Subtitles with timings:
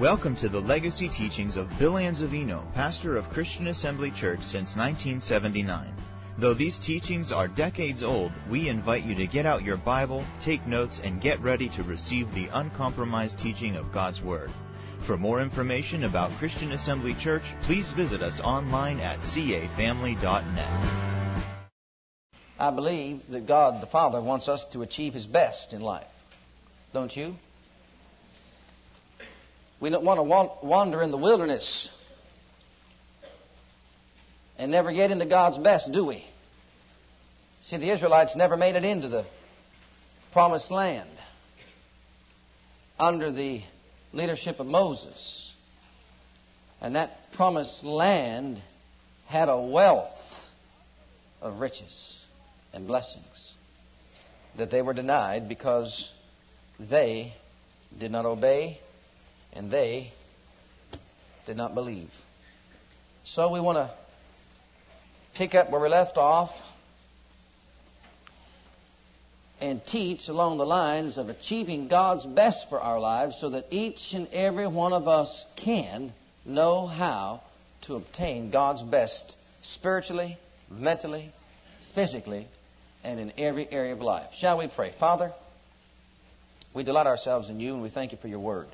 [0.00, 5.92] Welcome to the legacy teachings of Bill Anzavino, pastor of Christian Assembly Church since 1979.
[6.38, 10.66] Though these teachings are decades old, we invite you to get out your Bible, take
[10.66, 14.50] notes, and get ready to receive the uncompromised teaching of God's Word.
[15.06, 20.22] For more information about Christian Assembly Church, please visit us online at cafamily.net.
[22.58, 26.08] I believe that God the Father wants us to achieve His best in life.
[26.94, 27.34] Don't you?
[29.80, 31.88] We don't want to wander in the wilderness
[34.58, 36.22] and never get into God's best, do we?
[37.62, 39.24] See, the Israelites never made it into the
[40.32, 41.08] promised land
[42.98, 43.62] under the
[44.12, 45.54] leadership of Moses.
[46.82, 48.60] And that promised land
[49.28, 50.10] had a wealth
[51.40, 52.22] of riches
[52.74, 53.54] and blessings
[54.58, 56.10] that they were denied because
[56.78, 57.32] they
[57.98, 58.78] did not obey
[59.54, 60.12] and they
[61.46, 62.10] did not believe.
[63.24, 63.90] So we want to
[65.34, 66.50] pick up where we left off
[69.60, 74.14] and teach along the lines of achieving God's best for our lives so that each
[74.14, 76.12] and every one of us can
[76.46, 77.42] know how
[77.82, 80.38] to obtain God's best spiritually,
[80.70, 81.30] mentally,
[81.94, 82.46] physically,
[83.04, 84.30] and in every area of life.
[84.38, 84.92] Shall we pray?
[84.98, 85.32] Father,
[86.74, 88.68] we delight ourselves in you and we thank you for your word.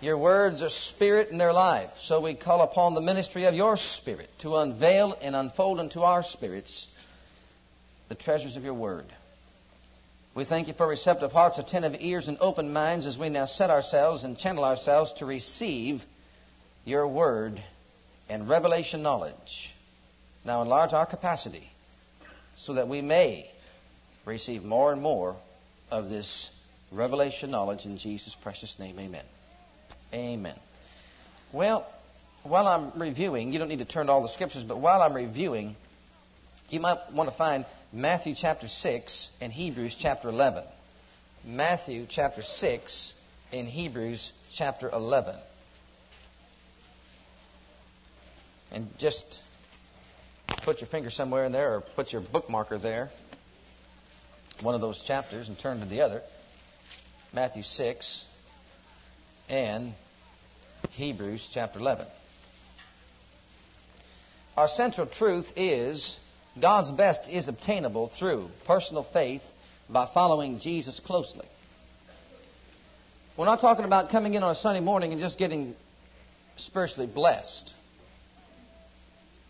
[0.00, 1.90] Your words are spirit and their life.
[1.98, 6.22] So we call upon the ministry of your spirit to unveil and unfold unto our
[6.22, 6.86] spirits
[8.08, 9.06] the treasures of your word.
[10.34, 13.70] We thank you for receptive hearts, attentive ears, and open minds as we now set
[13.70, 16.02] ourselves and channel ourselves to receive
[16.84, 17.60] your word
[18.28, 19.74] and revelation knowledge.
[20.44, 21.70] Now enlarge our capacity
[22.54, 23.50] so that we may
[24.26, 25.36] receive more and more
[25.90, 26.50] of this
[26.92, 28.98] revelation knowledge in Jesus' precious name.
[28.98, 29.24] Amen.
[30.12, 30.54] Amen.
[31.52, 31.86] Well,
[32.42, 35.14] while I'm reviewing, you don't need to turn to all the scriptures, but while I'm
[35.14, 35.74] reviewing,
[36.68, 40.64] you might want to find Matthew chapter 6 and Hebrews chapter 11.
[41.44, 43.14] Matthew chapter 6
[43.52, 45.36] and Hebrews chapter 11.
[48.72, 49.40] And just
[50.64, 53.10] put your finger somewhere in there or put your bookmarker there,
[54.62, 56.22] one of those chapters, and turn to the other.
[57.32, 58.24] Matthew 6
[59.48, 59.92] and
[60.90, 62.06] Hebrews chapter 11.
[64.56, 66.18] Our central truth is
[66.60, 69.42] God's best is obtainable through personal faith
[69.88, 71.46] by following Jesus closely.
[73.36, 75.74] We're not talking about coming in on a Sunday morning and just getting
[76.56, 77.74] spiritually blessed.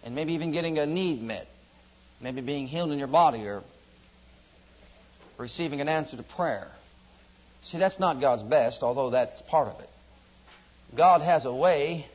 [0.05, 1.47] And maybe even getting a need met.
[2.21, 3.63] Maybe being healed in your body or
[5.39, 6.69] receiving an answer to prayer.
[7.67, 9.89] See, that's not God's best, although that's part of it.
[10.97, 12.07] God has a way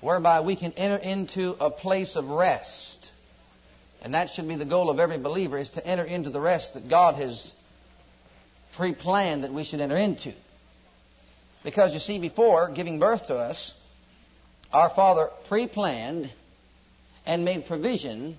[0.00, 3.10] whereby we can enter into a place of rest.
[4.00, 6.74] And that should be the goal of every believer is to enter into the rest
[6.74, 7.52] that God has
[8.74, 10.32] pre-planned that we should enter into.
[11.62, 13.74] Because you see, before giving birth to us,
[14.72, 16.32] our Father pre-planned
[17.26, 18.38] and made provision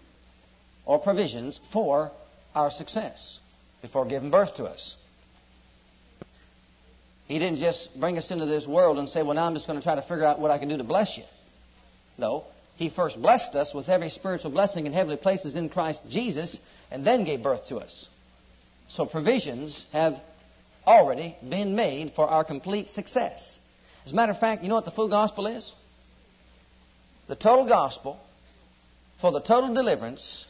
[0.85, 2.09] or provisions for
[2.55, 3.37] our success
[3.83, 4.95] before giving birth to us.
[7.29, 9.77] He didn't just bring us into this world and say, well, now I'm just going
[9.77, 11.23] to try to figure out what I can do to bless you.
[12.17, 12.43] No.
[12.75, 16.59] He first blessed us with every spiritual blessing in heavenly places in Christ Jesus
[16.89, 18.09] and then gave birth to us.
[18.87, 20.19] So provisions have
[20.87, 23.59] already been made for our complete success.
[24.05, 25.71] As a matter of fact, you know what the full gospel is?
[27.27, 28.19] The total gospel
[29.21, 30.47] for the total deliverance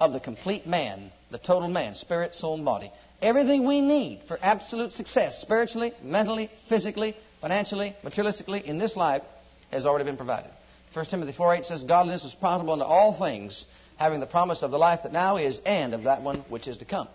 [0.00, 2.90] of the complete man, the total man, spirit, soul, and body.
[3.22, 9.22] Everything we need for absolute success, spiritually, mentally, physically, financially, materialistically, in this life,
[9.70, 10.50] has already been provided.
[10.92, 13.64] 1 Timothy 4 8 says, Godliness is profitable unto all things,
[13.96, 16.78] having the promise of the life that now is and of that one which is
[16.78, 17.08] to come.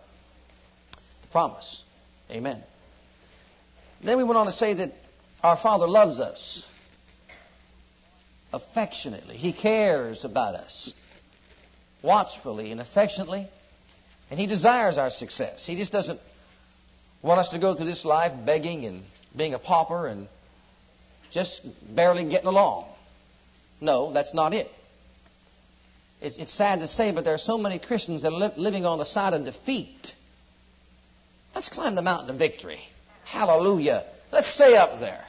[1.22, 1.84] The promise.
[2.30, 2.62] Amen.
[4.04, 4.92] Then we went on to say that
[5.44, 6.66] our Father loves us
[8.54, 9.38] affectionately.
[9.38, 10.94] He cares about us
[12.02, 13.48] watchfully and affectionately.
[14.32, 15.66] And He desires our success.
[15.66, 16.20] He just doesn't
[17.22, 19.04] want us to go through this life begging and
[19.36, 20.28] being a pauper and
[21.32, 21.62] just
[21.96, 22.88] barely getting along.
[23.82, 24.68] No, that's not it.
[26.22, 28.86] It's, it's sad to say, but there are so many Christians that are li- living
[28.86, 30.14] on the side of defeat.
[31.54, 32.80] Let's climb the mountain of victory.
[33.26, 34.06] Hallelujah.
[34.32, 35.24] Let's stay up there.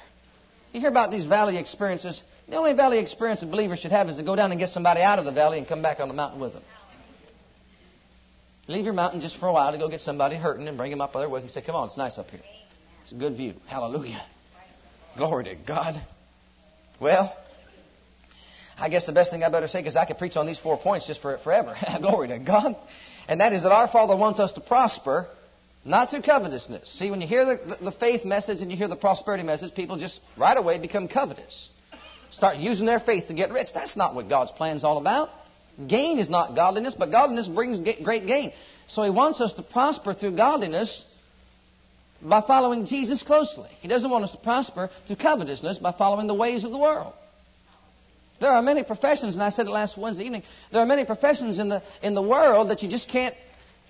[0.73, 2.23] You hear about these valley experiences.
[2.49, 5.01] The only valley experience a believer should have is to go down and get somebody
[5.01, 6.63] out of the valley and come back on the mountain with them.
[8.69, 11.01] Leave your mountain just for a while to go get somebody hurting and bring him
[11.01, 11.49] up there with you.
[11.49, 12.41] Say, come on, it's nice up here.
[13.03, 13.55] It's a good view.
[13.67, 14.23] Hallelujah.
[15.17, 16.01] Glory to God.
[17.01, 17.37] Well,
[18.79, 20.79] I guess the best thing I better say, because I could preach on these four
[20.79, 21.77] points just for forever.
[22.01, 22.77] Glory to God.
[23.29, 25.27] And that is that our Father wants us to prosper,
[25.85, 26.89] not through covetousness.
[26.89, 29.75] See, when you hear the, the, the faith message and you hear the prosperity message,
[29.75, 31.69] people just right away become covetous.
[32.31, 33.73] Start using their faith to get rich.
[33.75, 35.29] That's not what God's plan is all about.
[35.87, 38.53] Gain is not godliness, but godliness brings great gain.
[38.89, 41.05] So He wants us to prosper through godliness
[42.21, 43.69] by following Jesus closely.
[43.81, 47.15] He doesn't want us to prosper through covetousness by following the ways of the world.
[48.41, 50.43] There are many professions, and I said it last Wednesday evening,
[50.73, 53.35] there are many professions in the, in the world that you just can't,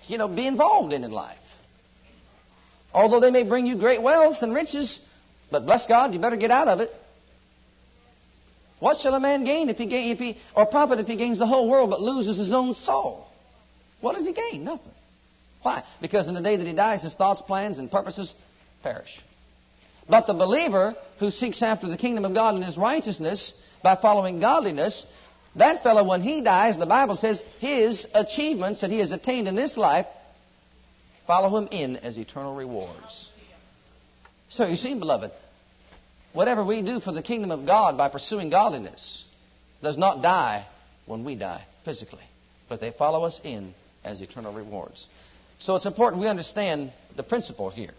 [0.05, 1.37] you know, be involved in in life.
[2.93, 4.99] Although they may bring you great wealth and riches,
[5.51, 6.91] but bless God, you better get out of it.
[8.83, 11.39] What shall a man gain if he gain, if he, or profit if he gains
[11.39, 13.25] the whole world but loses his own soul?
[14.01, 14.65] What does he gain?
[14.65, 14.91] Nothing.
[15.61, 15.85] Why?
[16.01, 18.33] Because in the day that he dies, his thoughts, plans, and purposes
[18.83, 19.21] perish.
[20.09, 24.41] But the believer who seeks after the kingdom of God and his righteousness by following
[24.41, 25.05] godliness,
[25.55, 29.55] that fellow, when he dies, the Bible says his achievements that he has attained in
[29.55, 30.07] this life
[31.25, 33.31] follow him in as eternal rewards.
[34.49, 35.31] So you see, beloved,
[36.33, 39.25] whatever we do for the kingdom of God by pursuing godliness
[39.81, 40.65] does not die
[41.05, 42.23] when we die physically,
[42.69, 45.07] but they follow us in as eternal rewards.
[45.59, 47.93] So it's important we understand the principle here.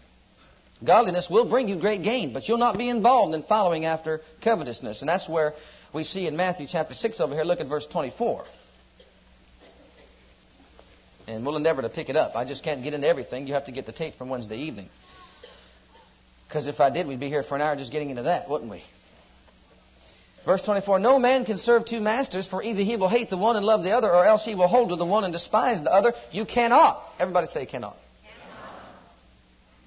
[0.83, 5.01] Godliness will bring you great gain, but you'll not be involved in following after covetousness.
[5.01, 5.53] And that's where
[5.93, 7.43] we see in Matthew chapter 6 over here.
[7.43, 8.43] Look at verse 24.
[11.27, 12.35] And we'll endeavor to pick it up.
[12.35, 13.47] I just can't get into everything.
[13.47, 14.89] You have to get the tape from Wednesday evening.
[16.47, 18.69] Because if I did, we'd be here for an hour just getting into that, wouldn't
[18.69, 18.83] we?
[20.45, 23.55] Verse 24 No man can serve two masters, for either he will hate the one
[23.55, 25.91] and love the other, or else he will hold to the one and despise the
[25.91, 26.13] other.
[26.31, 27.01] You cannot.
[27.19, 27.97] Everybody say cannot.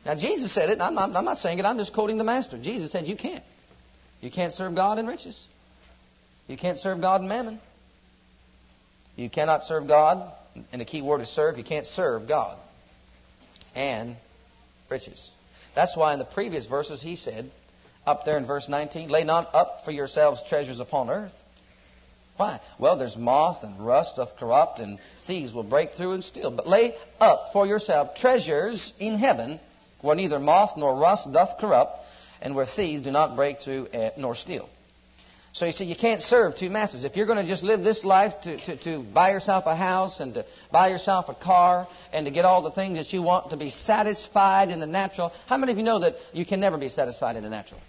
[0.05, 0.16] cannot.
[0.16, 2.58] Now, Jesus said it, I'm not, I'm not saying it, I'm just quoting the Master.
[2.60, 3.44] Jesus said you can't.
[4.20, 5.46] You can't serve God and riches.
[6.49, 7.60] You can't serve God and mammon.
[9.14, 10.32] You cannot serve God,
[10.72, 11.56] and the key word is serve.
[11.56, 12.58] You can't serve God
[13.76, 14.16] and
[14.90, 15.31] riches.
[15.79, 17.49] That's why in the previous verses he said,
[18.05, 19.11] up there in verse 19.
[19.11, 21.41] Lay not up for yourselves treasures upon earth.
[22.37, 22.59] Why?
[22.81, 24.99] Well, there's moth and rust doth corrupt, and
[25.29, 26.51] thieves will break through and steal.
[26.51, 29.61] But lay up for yourself treasures in heaven,
[30.01, 31.97] where neither moth nor rust doth corrupt,
[32.43, 34.69] and where thieves do not break through eh, nor steal.
[35.58, 37.02] So you see, you can't serve two masters.
[37.02, 40.20] If you're going to just live this life to, to, to buy yourself a house
[40.20, 43.50] and to buy yourself a car and to get all the things that you want
[43.50, 46.78] to be satisfied in the natural, how many of you know that you can never
[46.78, 47.81] be satisfied in the natural?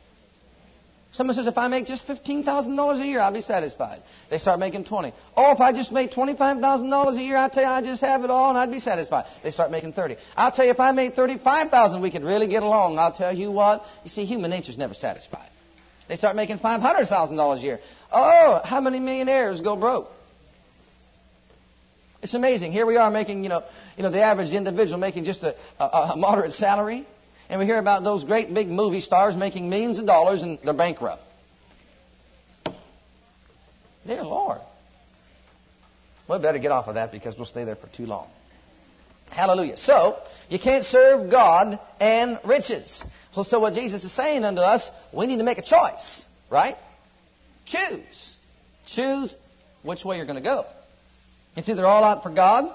[1.11, 4.01] Someone says, if I make just $15,000 a year, I'll be satisfied.
[4.31, 5.13] They start making 20.
[5.37, 8.31] Oh, if I just make $25,000 a year, I tell you, I just have it
[8.31, 9.25] all and I'd be satisfied.
[9.43, 10.15] They start making 30.
[10.35, 12.97] I'll tell you, if I made 35,000, we could really get along.
[12.97, 13.85] I'll tell you what.
[14.03, 15.48] You see, human nature's never satisfied.
[16.09, 17.79] They start making $500,000 a year.
[18.11, 20.09] Oh, how many millionaires go broke?
[22.23, 22.71] It's amazing.
[22.71, 23.63] Here we are making, you know,
[23.95, 27.05] you know, the average individual making just a, a, a moderate salary.
[27.47, 30.73] And we hear about those great big movie stars making millions of dollars and they're
[30.73, 31.21] bankrupt.
[34.05, 34.59] Dear Lord.
[36.27, 38.27] We better get off of that because we'll stay there for too long.
[39.31, 39.77] Hallelujah.
[39.77, 40.17] So,
[40.49, 43.03] you can't serve God and riches.
[43.33, 46.75] So, so what Jesus is saying unto us, we need to make a choice, right?
[47.65, 48.37] Choose.
[48.87, 49.35] Choose
[49.83, 50.65] which way you're going to go.
[51.55, 52.65] It's either all out for God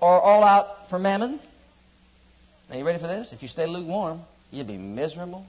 [0.00, 1.38] or all out for mammon
[2.72, 3.34] now, you ready for this?
[3.34, 5.44] If you stay lukewarm, you'll be miserable.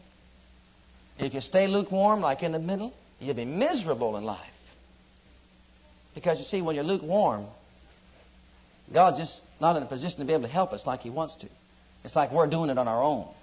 [1.17, 4.41] If you stay lukewarm, like in the middle, you'll be miserable in life.
[6.15, 7.45] Because you see, when you're lukewarm,
[8.93, 11.37] God's just not in a position to be able to help us like He wants
[11.37, 11.47] to.
[12.03, 13.33] It's like we're doing it on our own.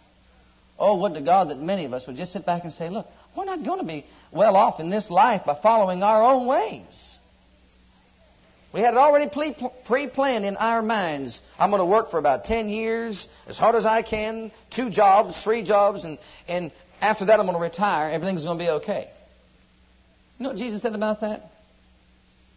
[0.79, 3.07] Oh, would to God that many of us would just sit back and say, look,
[3.37, 7.19] we're not going to be well off in this life by following our own ways.
[8.73, 9.29] We had it already
[9.87, 11.41] pre planned in our minds.
[11.59, 15.43] I'm going to work for about 10 years, as hard as I can, two jobs,
[15.43, 18.11] three jobs, and, and after that I'm going to retire.
[18.11, 19.09] Everything's going to be okay.
[20.39, 21.43] You know what Jesus said about that?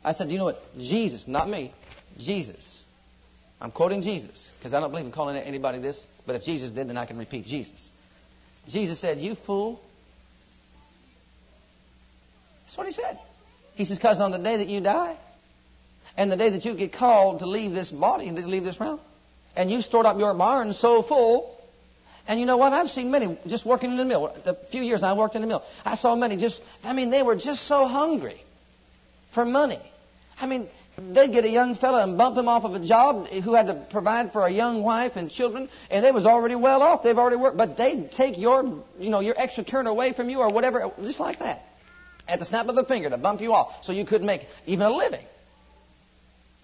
[0.04, 0.62] I said, "Do you know what?
[0.78, 1.74] Jesus, not me,
[2.18, 2.83] Jesus.
[3.64, 6.90] I'm quoting Jesus because I don't believe in calling anybody this, but if Jesus did,
[6.90, 7.90] then I can repeat Jesus.
[8.68, 9.82] Jesus said, You fool.
[12.64, 13.18] That's what he said.
[13.76, 15.18] He says, Because on the day that you die,
[16.18, 18.82] and the day that you get called to leave this body and to leave this
[18.82, 19.00] realm,
[19.56, 21.58] and you stored up your barn so full,
[22.28, 22.74] and you know what?
[22.74, 24.36] I've seen many just working in the mill.
[24.44, 27.24] The few years I worked in the mill, I saw many just, I mean, they
[27.24, 28.42] were just so hungry
[29.34, 29.80] for money.
[30.40, 33.56] I mean, They'd get a young fella and bump him off of a job who
[33.56, 37.02] had to provide for a young wife and children, and they was already well off.
[37.02, 40.40] They've already worked, but they'd take your, you know, your extra turn away from you
[40.40, 41.64] or whatever, just like that,
[42.28, 44.86] at the snap of a finger to bump you off, so you couldn't make even
[44.86, 45.26] a living.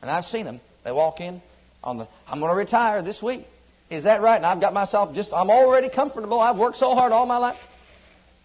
[0.01, 0.61] And I've seen them.
[0.83, 1.41] They walk in
[1.83, 3.45] on the, I'm going to retire this week.
[3.89, 4.37] Is that right?
[4.37, 6.39] And I've got myself just, I'm already comfortable.
[6.39, 7.57] I've worked so hard all my life.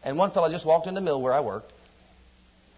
[0.02, 1.70] And one fellow just walked in the mill where I worked,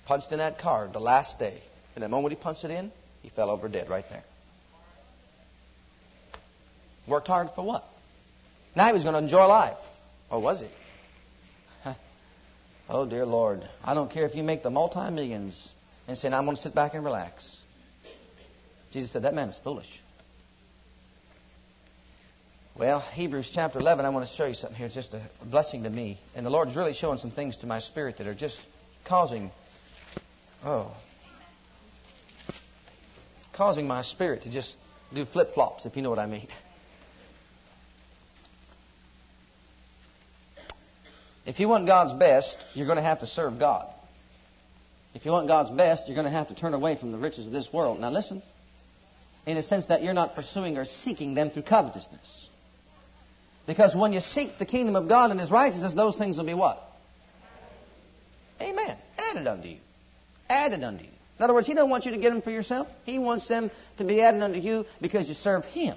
[0.06, 1.62] punched in that card the last day.
[1.94, 2.92] And the moment he punched it in,
[3.26, 4.22] he fell over dead right there.
[7.08, 7.82] Worked hard for what?
[8.76, 9.78] Now he was going to enjoy life.
[10.30, 10.68] Or was he?
[12.88, 13.62] Oh, dear Lord.
[13.84, 15.72] I don't care if you make the multi millions
[16.06, 17.60] and say, I'm going to sit back and relax.
[18.92, 20.00] Jesus said, That man is foolish.
[22.78, 24.86] Well, Hebrews chapter 11, I want to show you something here.
[24.86, 26.20] It's just a blessing to me.
[26.36, 28.56] And the Lord's really showing some things to my spirit that are just
[29.04, 29.50] causing,
[30.64, 30.96] oh,
[33.56, 34.76] causing my spirit to just
[35.14, 36.48] do flip flops, if you know what I mean.
[41.46, 43.88] If you want God's best, you're going to have to serve God.
[45.14, 47.46] If you want God's best, you're going to have to turn away from the riches
[47.46, 48.00] of this world.
[48.00, 48.42] Now, listen,
[49.46, 52.48] in the sense that you're not pursuing or seeking them through covetousness.
[53.66, 56.54] Because when you seek the kingdom of God and His righteousness, those things will be
[56.54, 56.82] what?
[58.60, 58.96] Amen.
[59.18, 59.78] Added unto you.
[60.50, 61.10] Added unto you.
[61.38, 62.88] In other words, He doesn't want you to get them for yourself.
[63.04, 65.96] He wants them to be added unto you because you serve Him.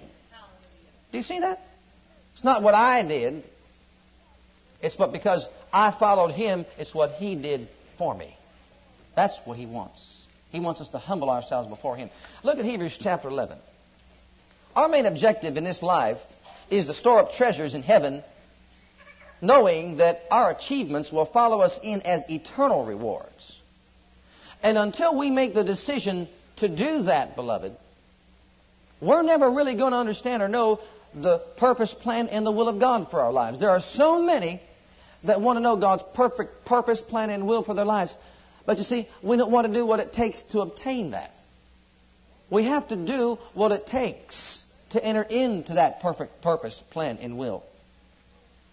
[1.12, 1.60] Do you see that?
[2.34, 3.44] It's not what I did.
[4.82, 7.68] It's but because I followed Him, it's what He did
[7.98, 8.36] for me.
[9.16, 10.28] That's what He wants.
[10.52, 12.10] He wants us to humble ourselves before Him.
[12.44, 13.58] Look at Hebrews chapter 11.
[14.76, 16.20] Our main objective in this life
[16.70, 18.24] is to store up treasures in heaven,
[19.42, 23.59] knowing that our achievements will follow us in as eternal rewards.
[24.62, 27.74] And until we make the decision to do that, beloved,
[29.02, 30.80] we're never really going to understand or know
[31.14, 33.60] the purpose, plan, and the will of God for our lives.
[33.60, 34.62] There are so many
[35.24, 38.16] that want to know God's perfect purpose, plan, and will for their lives.
[38.66, 41.32] But you see, we don't want to do what it takes to obtain that.
[42.50, 47.38] We have to do what it takes to enter into that perfect purpose, plan, and
[47.38, 47.64] will.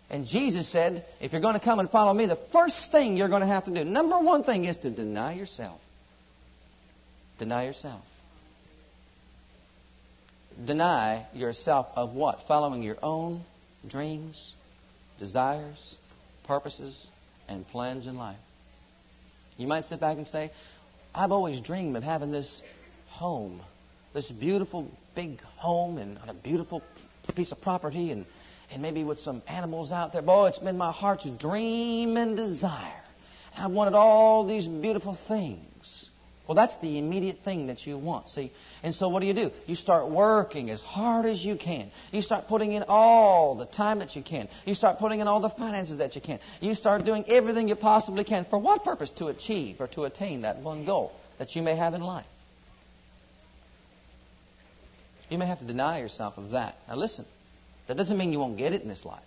[0.09, 3.29] And Jesus said, if you're going to come and follow me, the first thing you're
[3.29, 5.81] going to have to do, number one thing is to deny yourself.
[7.39, 8.05] Deny yourself.
[10.65, 12.43] Deny yourself of what?
[12.47, 13.43] Following your own
[13.89, 14.57] dreams,
[15.19, 15.99] desires,
[16.47, 17.11] purposes,
[17.49, 18.39] and plans in life.
[19.59, 20.51] You might sit back and say,
[21.15, 22.63] I've always dreamed of having this
[23.09, 23.61] home,
[24.15, 26.83] this beautiful big home and a beautiful
[27.35, 28.25] piece of property and,
[28.73, 30.23] and maybe with some animals out there.
[30.23, 33.03] Boy, it's been my heart's dream and desire.
[33.57, 36.11] I wanted all these beautiful things.
[36.47, 38.29] Well, that's the immediate thing that you want.
[38.29, 38.53] See?
[38.83, 39.51] And so what do you do?
[39.67, 41.91] You start working as hard as you can.
[42.13, 44.49] You start putting in all the time that you can.
[44.65, 46.39] You start putting in all the finances that you can.
[46.61, 48.45] You start doing everything you possibly can.
[48.45, 49.11] For what purpose?
[49.13, 52.27] To achieve or to attain that one goal that you may have in life.
[55.29, 56.77] You may have to deny yourself of that.
[56.87, 57.25] Now listen,
[57.87, 59.23] that doesn't mean you won't get it in this life.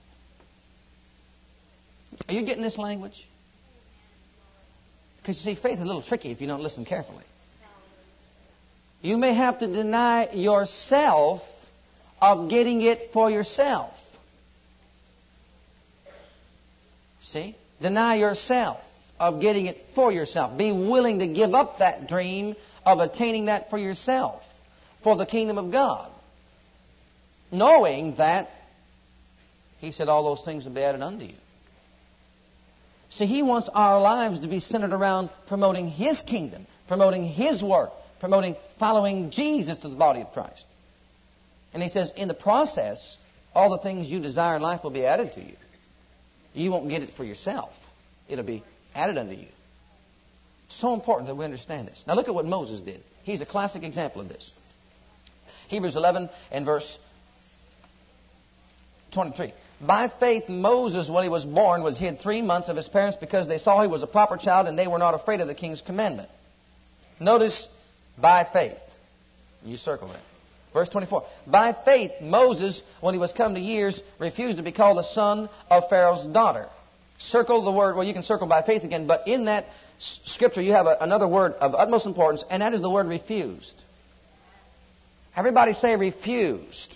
[2.28, 3.28] Are you getting this language?
[5.18, 7.24] Because you see, faith is a little tricky if you don't listen carefully.
[9.02, 11.42] You may have to deny yourself
[12.22, 13.94] of getting it for yourself.
[17.22, 17.56] See?
[17.82, 18.80] Deny yourself
[19.20, 20.58] of getting it for yourself.
[20.58, 24.44] Be willing to give up that dream of attaining that for yourself
[25.04, 26.12] for the kingdom of God.
[27.52, 28.50] Knowing that
[29.80, 31.36] He said all those things will be added unto you.
[33.10, 37.92] See, He wants our lives to be centered around promoting His kingdom, promoting His work,
[38.20, 40.66] promoting following Jesus to the body of Christ.
[41.74, 43.18] And He says, in the process,
[43.54, 45.56] all the things you desire in life will be added to you.
[46.54, 47.72] You won't get it for yourself.
[48.28, 48.64] It'll be
[48.94, 49.48] added unto you.
[50.70, 52.04] So important that we understand this.
[52.06, 53.02] Now look at what Moses did.
[53.24, 54.52] He's a classic example of this.
[55.68, 56.98] Hebrews 11 and verse
[59.12, 59.54] 23.
[59.82, 63.48] By faith, Moses, when he was born, was hid three months of his parents because
[63.48, 65.82] they saw he was a proper child and they were not afraid of the king's
[65.82, 66.30] commandment.
[67.20, 67.68] Notice,
[68.22, 68.78] by faith.
[69.64, 70.22] You circle that.
[70.74, 71.26] Verse 24.
[71.48, 75.50] By faith, Moses, when he was come to years, refused to be called the son
[75.70, 76.68] of Pharaoh's daughter.
[77.18, 79.66] Circle the word, well, you can circle by faith again, but in that
[80.00, 83.82] scripture you have a, another word of utmost importance, and that is the word refused.
[85.36, 86.96] Everybody say refused.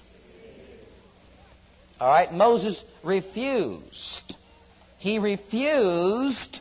[2.03, 4.35] All right, Moses refused.
[4.97, 6.59] He refused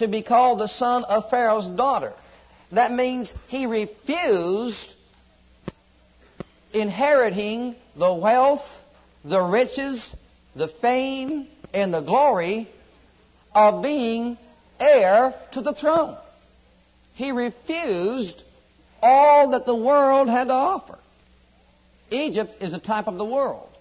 [0.00, 2.12] to be called the son of Pharaoh's daughter.
[2.72, 4.86] That means he refused
[6.74, 8.82] inheriting the wealth,
[9.24, 10.14] the riches,
[10.54, 12.68] the fame, and the glory
[13.54, 14.36] of being
[14.78, 16.18] heir to the throne.
[17.14, 18.42] He refused
[19.00, 20.98] all that the world had to offer.
[22.10, 23.71] Egypt is a type of the world.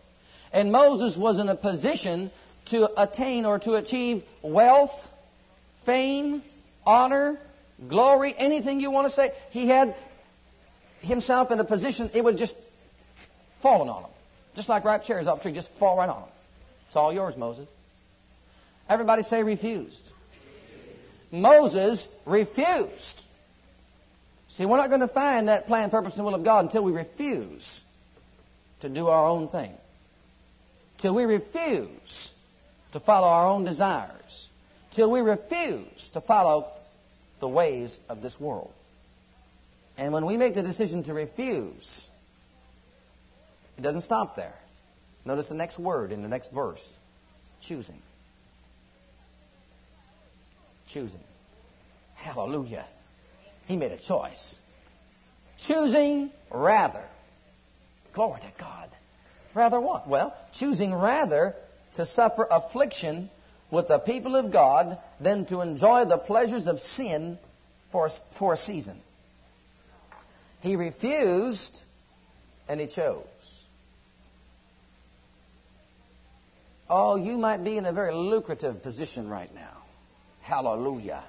[0.54, 2.32] And Moses was in a position
[2.68, 4.92] to attain or to achieve wealth,
[5.86, 6.44] fame,
[6.86, 7.40] honor,
[7.88, 9.32] glory, anything you want to say.
[9.50, 9.96] He had
[11.02, 12.56] himself in a position, it would just
[13.62, 14.12] fallen on him.
[14.56, 16.30] Just like ripe cherries off a tree, just fall right on him.
[16.88, 17.68] It's all yours, Moses.
[18.90, 20.12] Everybody say refused.
[21.32, 23.22] Moses refused.
[24.50, 26.92] See, we're not going to find that plan, purpose, and will of God until we
[26.92, 27.82] refuse
[28.82, 29.72] to do our own thing.
[31.02, 32.32] Till we refuse
[32.94, 34.50] to follow our own desires.
[34.92, 36.72] Till we refuse to follow
[37.40, 38.74] the ways of this world.
[39.98, 42.10] And when we make the decision to refuse,
[43.78, 44.54] it doesn't stop there.
[45.26, 46.98] Notice the next word in the next verse
[47.62, 48.02] choosing.
[50.88, 51.22] Choosing.
[52.16, 52.86] Hallelujah.
[53.66, 54.56] He made a choice.
[55.58, 57.06] Choosing rather.
[58.14, 58.90] Glory to God.
[59.54, 60.08] Rather what?
[60.08, 61.56] Well, choosing rather
[61.96, 63.30] to suffer affliction
[63.72, 67.38] with the people of God than to enjoy the pleasures of sin
[67.92, 68.98] for, for a season.
[70.62, 71.82] He refused
[72.70, 73.66] and he chose.
[76.90, 79.78] Oh, you might be in a very lucrative position right now.
[80.44, 81.24] Hallelujah.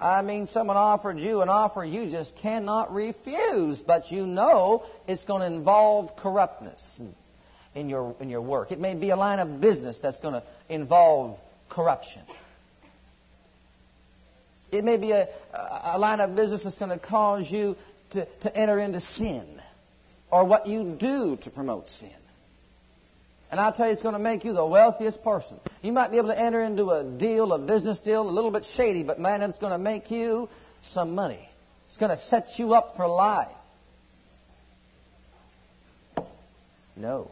[0.00, 5.24] I mean, someone offered you an offer you just cannot refuse, but you know it's
[5.24, 7.02] going to involve corruptness
[7.74, 8.70] in your, in your work.
[8.70, 11.38] It may be a line of business that's going to involve
[11.68, 12.22] corruption.
[14.70, 15.26] It may be a,
[15.84, 17.76] a line of business that's going to cause you
[18.10, 19.46] to, to enter into sin
[20.30, 22.10] or what you do to promote sin.
[23.50, 25.58] And I'll tell you, it's going to make you the wealthiest person.
[25.82, 28.64] You might be able to enter into a deal, a business deal, a little bit
[28.64, 30.48] shady, but man, it's going to make you
[30.82, 31.48] some money.
[31.86, 33.48] It's going to set you up for life.
[36.94, 37.30] No.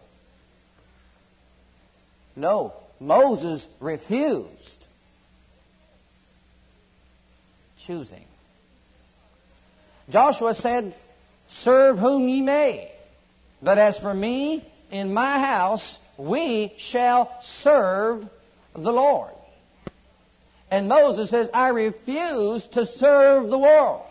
[2.34, 2.72] No.
[2.98, 4.86] Moses refused.
[7.86, 8.24] Choosing.
[10.08, 10.94] Joshua said,
[11.48, 12.90] Serve whom ye may.
[13.60, 18.24] But as for me, in my house, we shall serve
[18.74, 19.32] the Lord.
[20.70, 24.04] And Moses says, I refuse to serve the world.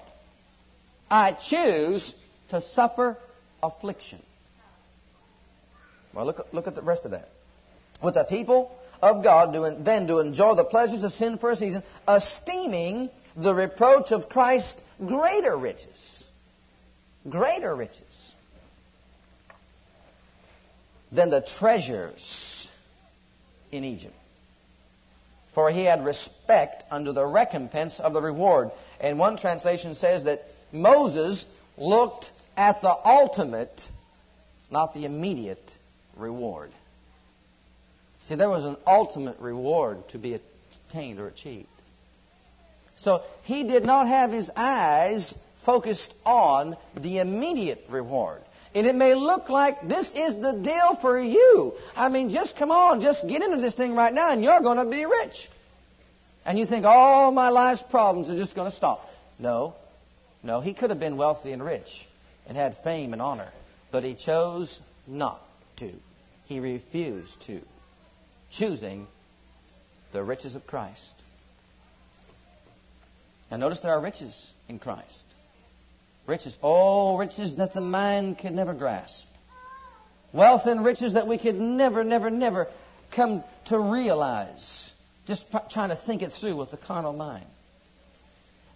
[1.09, 2.13] I choose
[2.49, 3.17] to suffer
[3.61, 4.21] affliction.
[6.13, 7.27] Well, look, look at the rest of that.
[8.01, 11.55] With the people of God, doing, then to enjoy the pleasures of sin for a
[11.55, 16.23] season, esteeming the reproach of Christ greater riches.
[17.29, 18.24] Greater riches
[21.15, 22.69] than the treasures
[23.71, 24.15] in Egypt.
[25.53, 28.71] For he had respect under the recompense of the reward.
[28.99, 31.45] And one translation says that Moses
[31.77, 33.89] looked at the ultimate,
[34.69, 35.77] not the immediate
[36.17, 36.71] reward.
[38.19, 40.39] See, there was an ultimate reward to be
[40.89, 41.69] attained or achieved.
[42.97, 45.33] So he did not have his eyes
[45.65, 48.41] focused on the immediate reward.
[48.75, 51.73] And it may look like this is the deal for you.
[51.95, 54.77] I mean, just come on, just get into this thing right now and you're going
[54.77, 55.49] to be rich.
[56.45, 59.09] And you think all my life's problems are just going to stop.
[59.39, 59.73] No.
[60.43, 62.05] No, he could have been wealthy and rich
[62.47, 63.47] and had fame and honor.
[63.93, 65.39] But he chose not
[65.77, 65.89] to.
[66.47, 67.61] He refused to.
[68.51, 69.07] Choosing
[70.11, 71.15] the riches of Christ.
[73.49, 75.25] Now, notice there are riches in Christ.
[76.27, 76.57] Riches.
[76.63, 79.27] Oh, riches that the mind could never grasp.
[80.33, 82.67] Wealth and riches that we could never, never, never
[83.15, 84.91] come to realize.
[85.27, 87.45] Just trying to think it through with the carnal mind.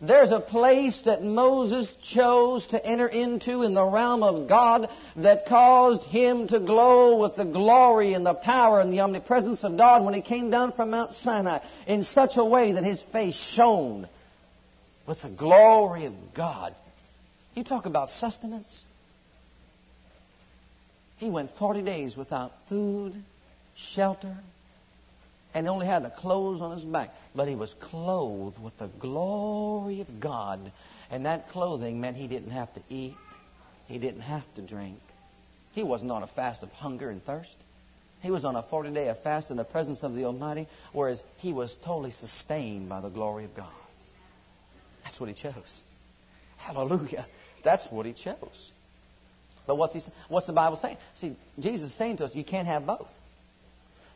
[0.01, 5.45] There's a place that Moses chose to enter into in the realm of God that
[5.47, 10.05] caused him to glow with the glory and the power and the omnipresence of God
[10.05, 14.07] when he came down from Mount Sinai in such a way that his face shone
[15.05, 16.73] with the glory of God
[17.55, 18.85] you talk about sustenance.
[21.17, 23.13] He went 40 days without food,
[23.75, 24.35] shelter,
[25.53, 27.09] and only had the clothes on his back.
[27.35, 30.59] But he was clothed with the glory of God.
[31.11, 33.15] And that clothing meant he didn't have to eat,
[33.87, 34.99] he didn't have to drink.
[35.73, 37.57] He wasn't on a fast of hunger and thirst.
[38.21, 41.53] He was on a 40 day fast in the presence of the Almighty, whereas he
[41.53, 43.71] was totally sustained by the glory of God.
[45.03, 45.81] That's what he chose.
[46.57, 47.25] Hallelujah.
[47.63, 48.71] That's what he chose.
[49.67, 50.97] But what's, he, what's the Bible saying?
[51.13, 53.11] See, Jesus is saying to us, you can't have both.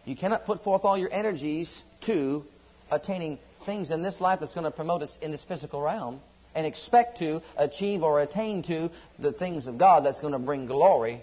[0.03, 2.43] You cannot put forth all your energies to
[2.91, 6.19] attaining things in this life that's going to promote us in this physical realm
[6.56, 10.65] and expect to achieve or attain to the things of God that's going to bring
[10.65, 11.21] glory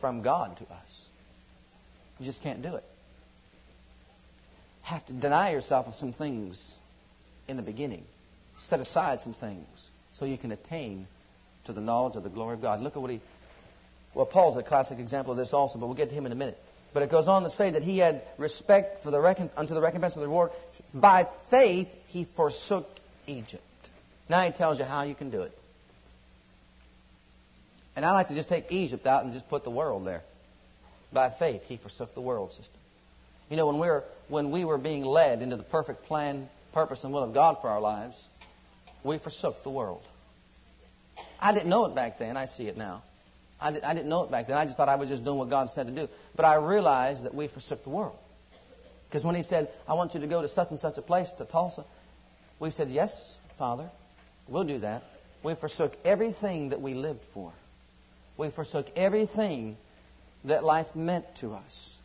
[0.00, 1.08] from God to us.
[2.18, 2.84] You just can't do it.
[4.82, 6.78] Have to deny yourself of some things
[7.48, 8.04] in the beginning.
[8.58, 11.06] Set aside some things so you can attain
[11.66, 12.80] to the knowledge of the glory of God.
[12.80, 13.20] Look at what he.
[14.14, 16.36] Well, Paul's a classic example of this also, but we'll get to him in a
[16.36, 16.56] minute.
[16.94, 19.82] But it goes on to say that he had respect for the recon, unto the
[19.82, 20.52] recompense of the reward.
[20.94, 22.86] By faith he forsook
[23.26, 23.62] Egypt.
[24.30, 25.52] Now he tells you how you can do it.
[27.94, 30.22] And I like to just take Egypt out and just put the world there.
[31.12, 32.80] By faith he forsook the world system.
[33.50, 37.04] You know, when we were when we were being led into the perfect plan, purpose,
[37.04, 38.26] and will of God for our lives,
[39.06, 40.02] we forsook the world.
[41.40, 42.36] I didn't know it back then.
[42.36, 43.02] I see it now.
[43.60, 44.56] I, did, didn't know it back then.
[44.56, 46.08] I just thought I was just doing what God said to do.
[46.34, 48.18] But I realized that we forsook the world.
[49.08, 51.32] Because when He said, I want you to go to such and such a place,
[51.34, 51.84] to Tulsa,
[52.60, 53.88] we said, Yes, Father,
[54.48, 55.02] we'll do that.
[55.42, 57.52] We forsook everything that we lived for.
[58.36, 59.76] We forsook everything
[60.44, 61.98] that life meant to us.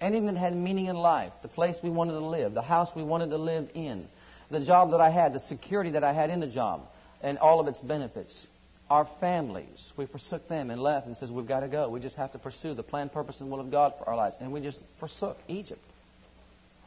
[0.00, 3.02] Anything that had meaning in life, the place we wanted to live, the house we
[3.02, 4.06] wanted to live in,
[4.50, 6.82] the job that I had, the security that I had in the job,
[7.22, 8.48] and all of its benefits.
[8.88, 11.88] Our families, we forsook them and left and says, we've got to go.
[11.88, 14.36] We just have to pursue the plan, purpose, and will of God for our lives.
[14.40, 15.80] And we just forsook Egypt.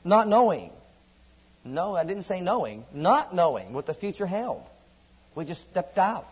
[0.05, 0.71] Not knowing.
[1.65, 2.85] No, I didn't say knowing.
[2.93, 4.63] Not knowing what the future held.
[5.35, 6.25] We just stepped out.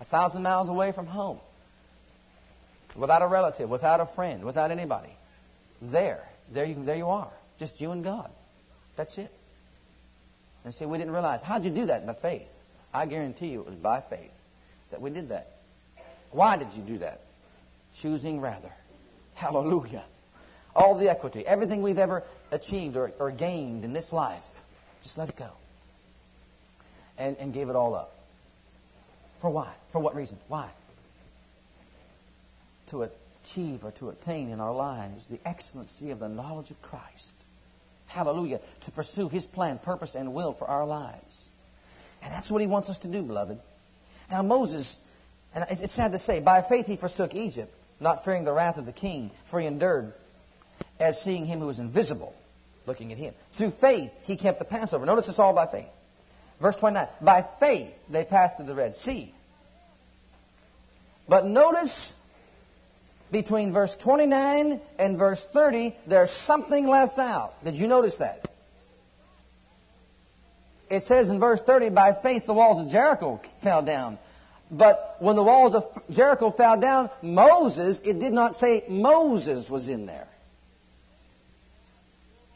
[0.00, 1.38] A thousand miles away from home.
[2.96, 5.14] Without a relative, without a friend, without anybody.
[5.82, 6.22] There.
[6.52, 7.30] There you, there you are.
[7.58, 8.30] Just you and God.
[8.96, 9.30] That's it.
[10.64, 11.42] And see, we didn't realize.
[11.42, 12.06] How'd you do that?
[12.06, 12.48] By faith.
[12.92, 14.32] I guarantee you it was by faith
[14.90, 15.46] that we did that.
[16.32, 17.20] Why did you do that?
[17.96, 18.72] Choosing rather.
[19.34, 20.04] Hallelujah.
[20.74, 24.42] All the equity, everything we've ever achieved or, or gained in this life,
[25.02, 25.50] just let it go.
[27.18, 28.10] And, and gave it all up.
[29.40, 29.72] For why?
[29.92, 30.38] For what reason?
[30.48, 30.70] Why?
[32.88, 37.43] To achieve or to attain in our lives the excellency of the knowledge of Christ.
[38.06, 38.60] Hallelujah.
[38.84, 41.48] To pursue His plan, purpose, and will for our lives.
[42.22, 43.58] And that's what He wants us to do, beloved.
[44.30, 44.96] Now, Moses,
[45.54, 48.86] and it's sad to say, by faith he forsook Egypt, not fearing the wrath of
[48.86, 50.12] the king, for he endured
[50.98, 52.34] as seeing him who was invisible,
[52.86, 53.34] looking at him.
[53.56, 55.06] Through faith he kept the Passover.
[55.06, 55.92] Notice it's all by faith.
[56.60, 57.06] Verse 29.
[57.20, 59.32] By faith they passed through the Red Sea.
[61.28, 62.14] But notice
[63.34, 67.50] between verse 29 and verse 30, there's something left out.
[67.64, 68.48] Did you notice that?
[70.88, 74.18] It says in verse 30, by faith the walls of Jericho fell down.
[74.70, 79.88] But when the walls of Jericho fell down, Moses, it did not say Moses was
[79.88, 80.28] in there.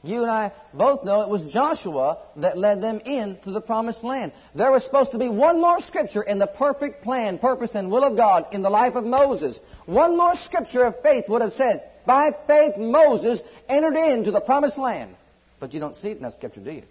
[0.09, 4.33] You and I both know it was Joshua that led them into the promised land.
[4.55, 8.05] There was supposed to be one more scripture in the perfect plan, purpose, and will
[8.05, 9.61] of God in the life of Moses.
[9.85, 14.79] One more scripture of faith would have said, by faith Moses entered into the promised
[14.79, 15.15] land.
[15.61, 16.85] But you don't see it in that scripture, do you?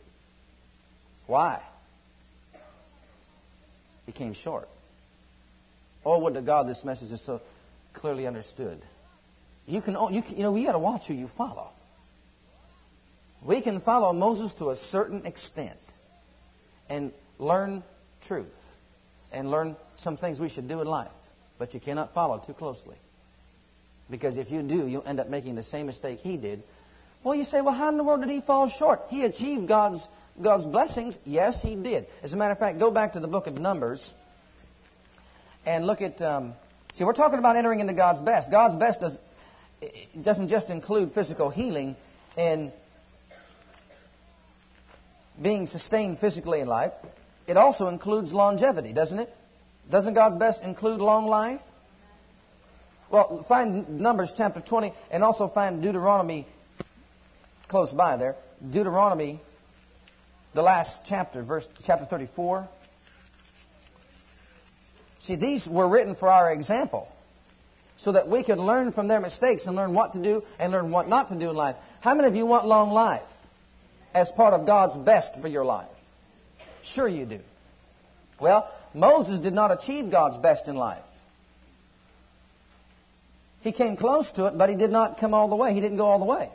[1.25, 1.59] Why?
[4.05, 4.65] He came short.
[6.05, 7.41] Oh, would to God this message is so
[7.93, 8.79] clearly understood.
[9.65, 11.71] You can, you, can, you know, we got to watch who you follow.
[13.45, 15.77] We can follow Moses to a certain extent
[16.89, 17.83] and learn
[18.27, 18.57] truth
[19.33, 21.11] and learn some things we should do in life,
[21.59, 22.95] but you cannot follow too closely.
[24.09, 26.63] Because if you do, you'll end up making the same mistake he did.
[27.23, 29.01] Well, you say, well, how in the world did he fall short?
[29.09, 30.07] He achieved God's
[30.41, 31.17] God's blessings?
[31.25, 32.05] Yes, he did.
[32.21, 34.13] As a matter of fact, go back to the book of Numbers
[35.65, 36.21] and look at.
[36.21, 36.53] Um,
[36.93, 38.51] see, we're talking about entering into God's best.
[38.51, 39.19] God's best does,
[40.21, 41.95] doesn't just include physical healing
[42.37, 42.71] and
[45.41, 46.93] being sustained physically in life.
[47.47, 49.29] It also includes longevity, doesn't it?
[49.89, 51.61] Doesn't God's best include long life?
[53.09, 56.45] Well, find Numbers chapter 20 and also find Deuteronomy
[57.67, 58.35] close by there.
[58.71, 59.39] Deuteronomy
[60.53, 62.67] the last chapter, verse chapter 34.
[65.19, 67.07] See, these were written for our example
[67.97, 70.91] so that we could learn from their mistakes and learn what to do and learn
[70.91, 71.75] what not to do in life.
[72.01, 73.21] How many of you want long life
[74.17, 75.89] as part of God's best for your life?
[76.83, 77.39] Sure you do.
[78.39, 81.03] Well, Moses did not achieve God's best in life.
[83.61, 85.73] He came close to it, but he did not come all the way.
[85.73, 86.49] He didn't go all the way.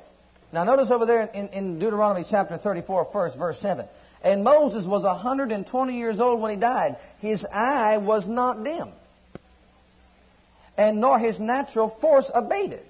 [0.53, 3.87] Now notice over there in, in Deuteronomy chapter 34, first verse 7.
[4.25, 6.97] And Moses was 120 years old when he died.
[7.19, 8.89] His eye was not dim,
[10.77, 12.83] and nor his natural force abated.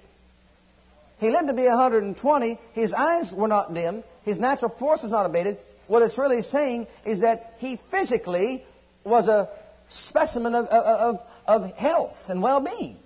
[1.18, 2.58] He lived to be 120.
[2.74, 4.02] His eyes were not dim.
[4.24, 5.58] His natural force was not abated.
[5.88, 8.64] What it's really saying is that he physically
[9.04, 9.48] was a
[9.88, 12.96] specimen of, of, of health and well-being.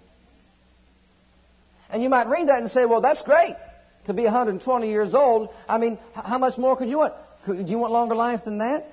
[1.90, 3.54] And you might read that and say, well, that's great
[4.04, 5.50] to be 120 years old.
[5.68, 7.14] I mean, how much more could you want?
[7.44, 8.84] Could you want longer life than that?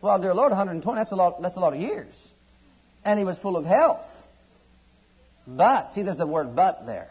[0.00, 2.28] Well, dear Lord, 120, that's a lot, that's a lot of years.
[3.04, 4.06] And he was full of health.
[5.46, 7.08] But, see, there's the word but there.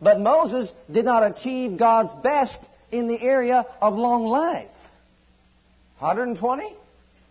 [0.00, 4.68] But Moses did not achieve God's best in the area of long life.
[5.98, 6.64] 120?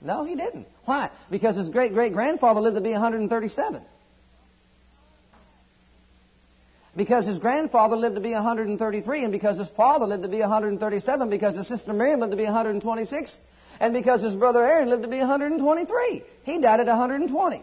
[0.02, 0.68] No, he didn't.
[0.86, 1.10] Why?
[1.32, 3.82] Because his great great grandfather lived to be 137.
[6.96, 11.30] Because his grandfather lived to be 133, and because his father lived to be 137,
[11.30, 13.40] because his sister Miriam lived to be 126,
[13.80, 16.24] and because his brother Aaron lived to be 123.
[16.44, 17.62] He died at 120.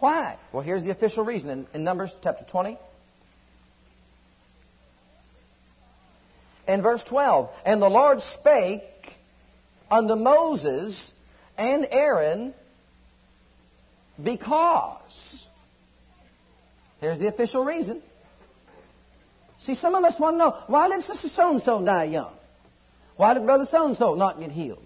[0.00, 0.36] Why?
[0.52, 2.78] Well, here's the official reason in, in Numbers chapter 20.
[6.68, 8.82] In verse 12, And the Lord spake
[9.90, 11.12] unto Moses
[11.58, 12.54] and Aaron
[14.22, 15.48] because.
[17.00, 18.02] Here's the official reason.
[19.58, 22.32] See, some of us want to know why did Sister so and so die young?
[23.16, 24.82] Why did Brother so and so not get healed?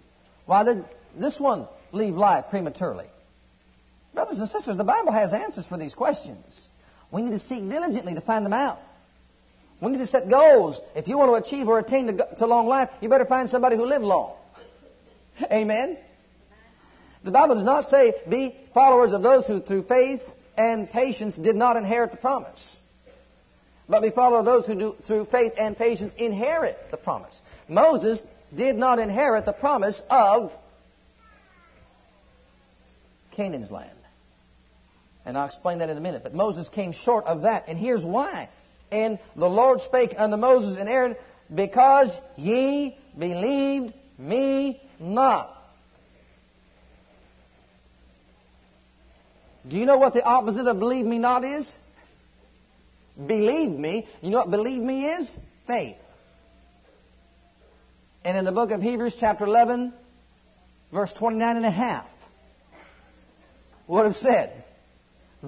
[0.46, 0.84] Why did
[1.16, 3.06] this one leave life prematurely?
[4.14, 6.68] Brothers and sisters, the Bible has answers for these questions.
[7.10, 8.78] We need to seek diligently to find them out.
[9.80, 10.80] We need to set goals.
[10.94, 13.84] If you want to achieve or attain to, long life, you better find somebody who
[13.84, 14.36] lived long.
[15.52, 15.98] Amen.
[17.24, 20.22] The Bible does not say be followers of those who through faith
[20.56, 22.80] and patience did not inherit the promise.
[23.88, 27.42] But be followers of those who do, through faith and patience inherit the promise.
[27.68, 28.24] Moses
[28.56, 30.52] did not inherit the promise of
[33.32, 34.03] Canaan's land.
[35.26, 36.22] And I'll explain that in a minute.
[36.22, 37.64] But Moses came short of that.
[37.68, 38.48] And here's why.
[38.92, 41.16] And the Lord spake unto Moses and Aaron,
[41.52, 45.50] because ye believed me not.
[49.68, 51.74] Do you know what the opposite of believe me not is?
[53.16, 54.06] Believe me.
[54.20, 55.38] You know what believe me is?
[55.66, 55.96] Faith.
[58.24, 59.92] And in the book of Hebrews, chapter 11,
[60.92, 62.06] verse 29 and a half,
[63.86, 64.64] would have said,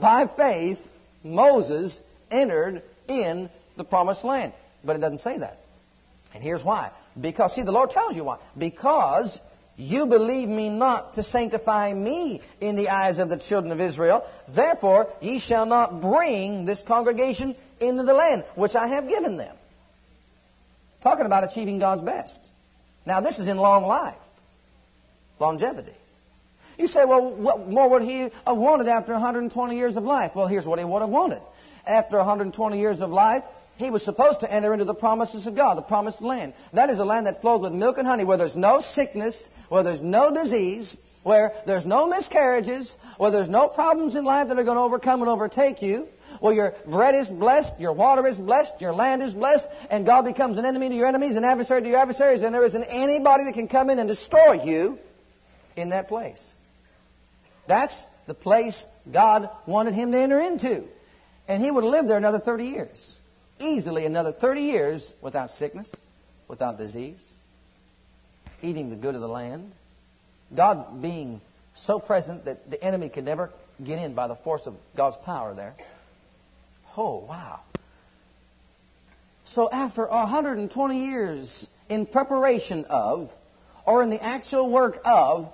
[0.01, 0.79] By faith,
[1.25, 4.53] Moses entered in the promised land.
[4.85, 5.57] But it doesn't say that.
[6.35, 6.91] And here's why.
[7.21, 8.39] Because, see, the Lord tells you why.
[8.59, 9.41] Because
[9.77, 14.27] you believe me not to sanctify me in the eyes of the children of Israel.
[14.55, 19.57] Therefore, ye shall not bring this congregation into the land which I have given them.
[21.03, 22.49] Talking about achieving God's best.
[23.07, 24.17] Now, this is in long life,
[25.39, 25.93] longevity.
[26.79, 30.33] You say, well, what more would he have wanted after 120 years of life?
[30.35, 31.41] Well, here's what he would have wanted.
[31.87, 33.45] After 120 years of life,
[33.77, 36.55] he was supposed to enter into the promises of God, the promised land.
[36.73, 39.83] That is a land that flows with milk and honey, where there's no sickness, where
[39.83, 44.65] there's no disease, where there's no miscarriages, where there's no problems in life that are
[44.65, 46.07] going to overcome and overtake you,
[46.41, 50.25] where your bread is blessed, your water is blessed, your land is blessed, and God
[50.25, 53.45] becomes an enemy to your enemies, an adversary to your adversaries, and there isn't anybody
[53.45, 54.99] that can come in and destroy you
[55.77, 56.55] in that place.
[57.69, 60.85] That's the place God wanted him to enter into.
[61.49, 63.19] And he would lived there another 30 years
[63.59, 65.95] easily another 30 years without sickness,
[66.49, 67.35] without disease,
[68.63, 69.73] eating the good of the land,
[70.55, 71.41] God being
[71.75, 73.51] so present that the enemy could never
[73.83, 75.75] get in by the force of God's power there.
[76.97, 77.61] Oh, wow.
[79.45, 83.31] So after 120 years in preparation of,
[83.87, 85.53] or in the actual work of,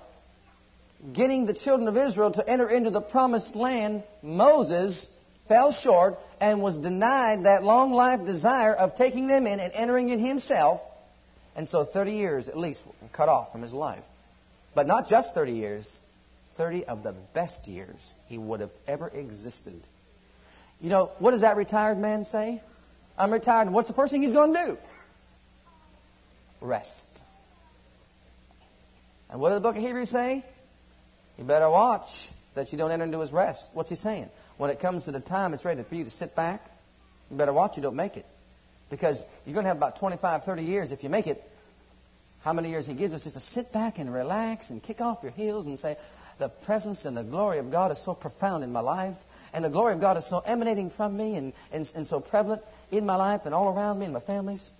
[1.12, 5.09] getting the children of Israel to enter into the promised land, Moses
[5.49, 10.11] fell short and was denied that long life desire of taking them in and entering
[10.11, 10.81] in himself.
[11.57, 14.05] And so 30 years at least cut off from his life.
[14.75, 16.01] But not just 30 years,
[16.57, 19.81] 30 of the best years he would have ever existed.
[20.81, 22.62] You know, what does that retired man say?
[23.19, 23.71] I'm retired.
[23.71, 24.77] What's the first thing he's going to do?
[26.61, 27.23] Rest.
[29.31, 30.45] And what does the book of Hebrews say?
[31.38, 33.71] You better watch that you don't enter into his rest.
[33.73, 34.29] What's he saying?
[34.59, 36.61] When it comes to the time it's ready for you to sit back,
[37.31, 38.27] you better watch you don't make it.
[38.90, 41.38] Because you're going to have about 25, 30 years if you make it.
[42.45, 45.23] How many years he gives us just to sit back and relax and kick off
[45.23, 45.97] your heels and say,
[46.38, 49.16] the presence and the glory of God is so profound in my life.
[49.55, 52.62] And the glory of God is so emanating from me and, and, and so prevalent
[52.90, 54.71] in my life and all around me and my families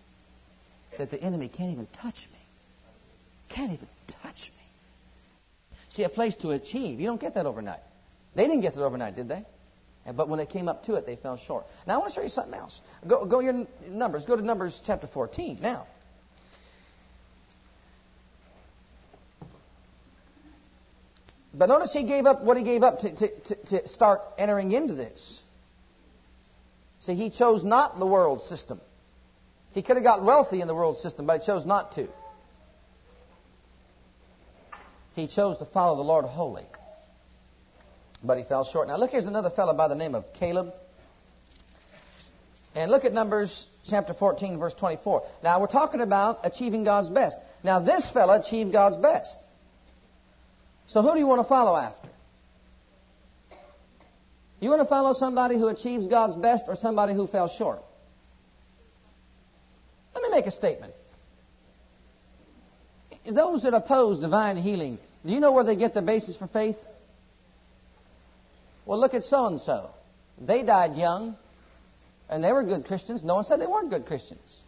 [0.99, 2.39] that the enemy can't even touch me.
[3.51, 3.89] Can't even
[4.23, 4.62] touch me.
[5.93, 7.01] See, a place to achieve.
[7.01, 7.81] You don't get that overnight.
[8.35, 9.45] They didn't get that overnight, did they?
[10.17, 11.67] But when they came up to it, they fell short.
[11.87, 12.81] Now, I want to show you something else.
[13.07, 14.25] Go, go your Numbers.
[14.25, 15.87] Go to Numbers chapter 14 now.
[21.53, 24.73] But notice he gave up what he gave up to, to, to, to start entering
[24.73, 25.43] into this.
[27.01, 28.81] See, he chose not the world system.
[29.73, 32.09] He could have got wealthy in the world system, but he chose not to.
[35.15, 36.65] He chose to follow the Lord wholly.
[38.25, 38.89] But he fell short.
[38.89, 40.73] Now look, here's another fellow by the name of Caleb.
[42.75, 45.23] And look at Numbers chapter 14, verse 24.
[45.43, 47.37] Now we're talking about achieving God's best.
[47.63, 49.39] Now this fellow achieved God's best.
[50.87, 52.09] So who do you want to follow after?
[54.61, 57.83] You want to follow somebody who achieves God's best or somebody who fell short?
[60.15, 60.95] Let me make a statement.
[63.25, 66.77] Those that oppose divine healing, do you know where they get the basis for faith?
[68.85, 69.91] Well, look at so and so.
[70.41, 71.37] They died young,
[72.29, 73.23] and they were good Christians.
[73.23, 74.59] No one said they weren't good Christians.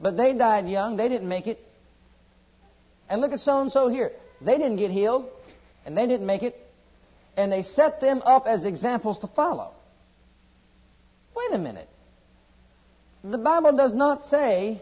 [0.00, 1.58] But they died young, they didn't make it.
[3.08, 4.12] And look at so and so here.
[4.40, 5.28] They didn't get healed,
[5.84, 6.56] and they didn't make it,
[7.36, 9.72] and they set them up as examples to follow.
[11.36, 11.88] Wait a minute.
[13.24, 14.80] The Bible does not say,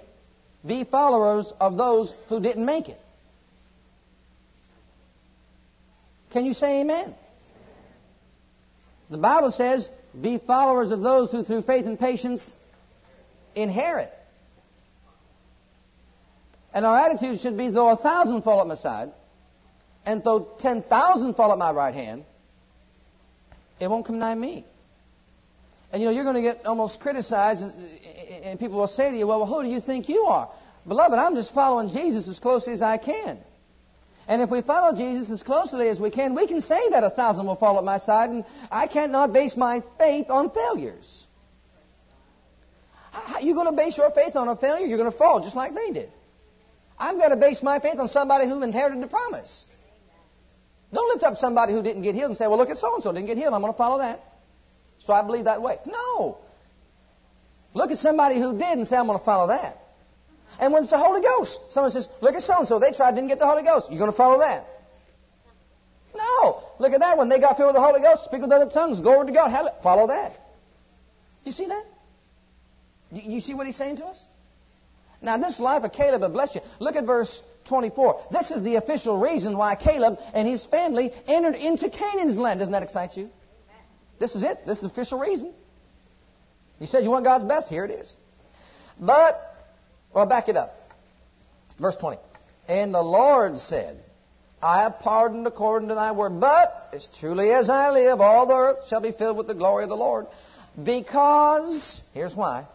[0.67, 3.01] be followers of those who didn't make it.
[6.31, 7.15] Can you say amen?
[9.11, 9.89] The Bible says,
[10.21, 12.55] be followers of those who through faith and patience
[13.55, 14.13] inherit.
[16.75, 19.13] And our attitude should be, though a thousand fall at my side,
[20.05, 22.25] and though 10,000 fall at my right hand,
[23.81, 24.65] it won't come nigh me.
[25.93, 27.63] And you know, you're going to get almost criticized,
[28.43, 30.51] and people will say to you, well, who do you think you are?
[30.87, 33.39] Beloved, I'm just following Jesus as closely as I can.
[34.27, 37.11] And if we follow Jesus as closely as we can, we can say that a
[37.11, 41.27] thousand will fall at my side, and I cannot base my faith on failures.
[43.11, 44.87] How are you going to base your faith on a failure?
[44.87, 46.11] You're going to fall just like they did.
[46.99, 49.73] I'm going to base my faith on somebody who inherited the promise.
[50.93, 53.03] Don't lift up somebody who didn't get healed and say, well, look at so and
[53.03, 53.55] so didn't get healed.
[53.55, 54.21] I'm going to follow that.
[55.09, 55.79] So I believe that way.
[55.87, 56.37] No.
[57.73, 59.79] Look at somebody who did and say, I'm going to follow that.
[60.61, 62.79] And when it's the Holy Ghost, someone says, look at so and so.
[62.79, 63.87] They tried, didn't get the Holy Ghost.
[63.89, 64.67] You're going to follow that.
[66.15, 66.63] No.
[66.79, 67.31] Look at that one.
[67.31, 68.25] They got filled with the Holy Ghost.
[68.25, 69.01] Speak with other tongues.
[69.01, 69.71] Glory to God.
[69.83, 70.33] Follow that.
[70.33, 71.85] Do you see that?
[73.11, 74.27] You see what he's saying to us?
[75.23, 76.61] Now, this life of Caleb will bless you.
[76.81, 78.27] Look at verse 24.
[78.31, 82.59] This is the official reason why Caleb and his family entered into Canaan's land.
[82.59, 83.31] Doesn't that excite you?
[84.19, 84.67] This is it.
[84.67, 85.53] This is the official reason.
[86.81, 87.69] You said you want God's best.
[87.69, 88.15] Here it is.
[89.01, 89.35] But,
[90.15, 90.75] well, back it up.
[91.81, 92.19] Verse 20.
[92.69, 94.03] And the Lord said,
[94.61, 98.55] I have pardoned according to thy word, but as truly as I live, all the
[98.55, 100.27] earth shall be filled with the glory of the Lord.
[100.83, 102.67] Because, here's why,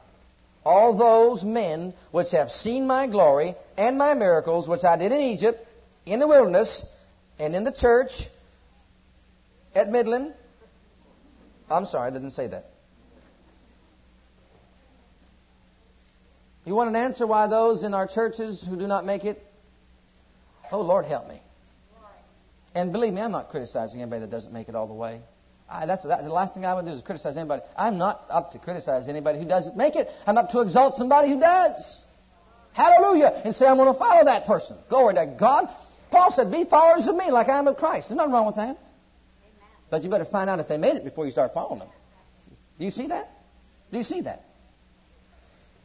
[0.66, 5.20] all those men which have seen my glory and my miracles which I did in
[5.20, 5.60] Egypt,
[6.06, 6.84] in the wilderness,
[7.38, 8.12] and in the church
[9.76, 10.34] at Midland.
[11.70, 12.66] I'm sorry, I didn't say that.
[16.66, 19.42] You want an answer why those in our churches who do not make it?
[20.72, 21.40] Oh, Lord, help me.
[22.74, 25.20] And believe me, I'm not criticizing anybody that doesn't make it all the way.
[25.70, 27.62] I, that's that, the last thing I would do is criticize anybody.
[27.78, 30.08] I'm not up to criticize anybody who doesn't make it.
[30.26, 32.04] I'm up to exalt somebody who does.
[32.74, 33.42] Hallelujah.
[33.46, 34.78] And say, I'm going to follow that person.
[34.90, 35.68] Glory to God.
[36.12, 38.10] Paul said, be followers of me like I am of Christ.
[38.10, 38.78] There's nothing wrong with that.
[39.94, 41.90] But you better find out if they made it before you start following them.
[42.80, 43.30] Do you see that?
[43.92, 44.42] Do you see that?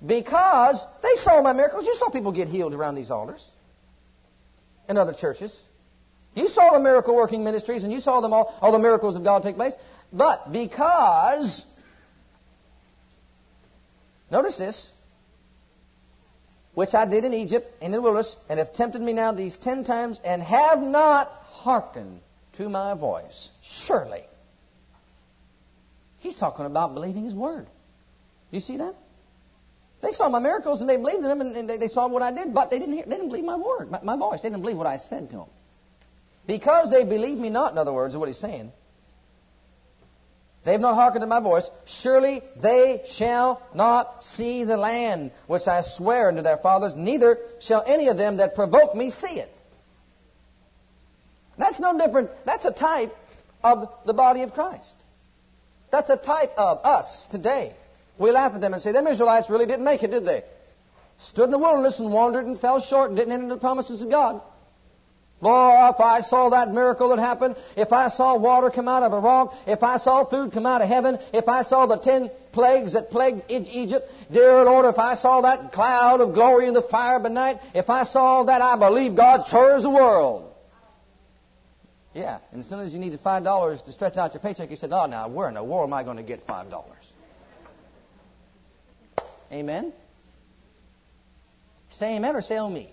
[0.00, 1.84] Because they saw my miracles.
[1.84, 3.46] You saw people get healed around these altars
[4.88, 5.62] in other churches.
[6.34, 9.24] You saw the miracle working ministries and you saw them all, all the miracles of
[9.24, 9.74] God take place.
[10.10, 11.66] But because,
[14.30, 14.90] notice this,
[16.72, 19.58] which I did in Egypt and in the wilderness, and have tempted me now these
[19.58, 22.22] ten times, and have not hearkened
[22.58, 23.50] to my voice.
[23.86, 24.22] Surely.
[26.18, 27.64] He's talking about believing His Word.
[27.64, 28.94] Do you see that?
[30.02, 32.54] They saw my miracles and they believed in them and, they, saw what I did,
[32.54, 34.42] but they didn't hear, they didn't believe my word, my, my voice.
[34.42, 35.48] They didn't believe what I said to them.
[36.46, 38.72] Because they believe me not, in other words, is what he's saying.
[40.64, 41.68] They have not hearkened to my voice.
[41.86, 47.82] Surely they shall not see the land which I swear unto their fathers, neither shall
[47.86, 49.48] any of them that provoke me see it.
[51.58, 52.30] That's no different.
[52.44, 53.14] That's a type
[53.62, 54.98] of the body of Christ.
[55.90, 57.74] That's a type of us today.
[58.18, 60.42] We laugh at them and say, them Israelites really didn't make it, did they?
[61.18, 64.10] Stood in the wilderness and wandered and fell short and didn't enter the promises of
[64.10, 64.40] God.
[65.40, 69.12] Boy, if I saw that miracle that happened, if I saw water come out of
[69.12, 72.28] a rock, if I saw food come out of heaven, if I saw the ten
[72.52, 76.82] plagues that plagued Egypt, dear Lord, if I saw that cloud of glory in the
[76.82, 80.47] fire by night, if I saw that, I believe God chores the world.
[82.14, 84.76] Yeah, and as soon as you needed five dollars to stretch out your paycheck, you
[84.76, 87.12] said, "Oh, now where in the world am I going to get five dollars?"
[89.52, 89.92] Amen.
[91.90, 92.92] Say amen or say oh me.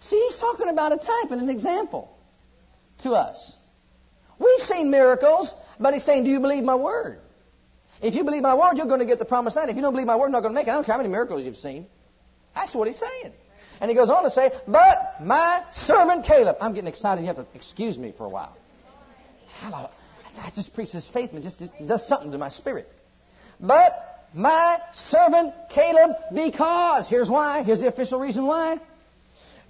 [0.00, 2.16] See, he's talking about a type and an example
[3.02, 3.54] to us.
[4.38, 7.20] We've seen miracles, but he's saying, Do you believe my word?
[8.00, 9.70] If you believe my word, you're going to get the promised land.
[9.70, 10.70] If you don't believe my word, you're not going to make it.
[10.70, 11.86] I don't care how many miracles you've seen.
[12.54, 13.32] That's what he's saying.
[13.80, 16.56] And he goes on to say, But my servant Caleb.
[16.60, 17.20] I'm getting excited.
[17.20, 18.56] You have to excuse me for a while.
[19.60, 19.88] Hello.
[20.40, 22.88] I just preach this faith and just does something to my spirit.
[23.60, 23.92] But
[24.34, 28.78] my servant Caleb, because, here's why, here's the official reason why.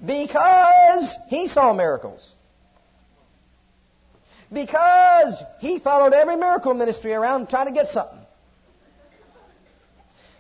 [0.05, 2.35] Because he saw miracles.
[4.53, 8.19] Because he followed every miracle ministry around trying to get something.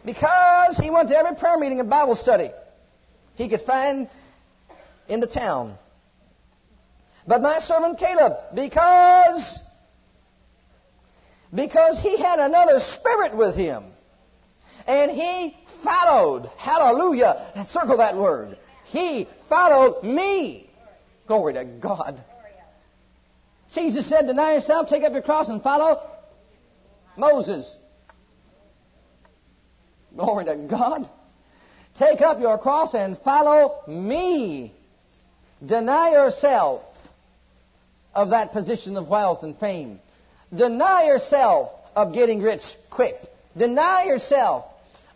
[0.04, 2.50] Because he went to every prayer meeting and Bible study
[3.38, 4.10] he could find
[5.08, 5.76] in the town.
[7.26, 9.60] But my servant Caleb, because
[11.54, 13.84] because he had another spirit with him.
[14.86, 16.50] And he followed.
[16.58, 17.64] Hallelujah.
[17.68, 18.58] Circle that word.
[18.86, 20.68] He followed me.
[21.26, 22.22] Glory to God.
[23.72, 26.10] Jesus said, Deny yourself, take up your cross, and follow
[27.16, 27.76] Moses.
[30.16, 31.08] Glory to God.
[31.98, 34.72] Take up your cross and follow me.
[35.64, 36.84] Deny yourself
[38.14, 39.98] of that position of wealth and fame.
[40.54, 43.16] Deny yourself of getting rich quick.
[43.56, 44.66] Deny yourself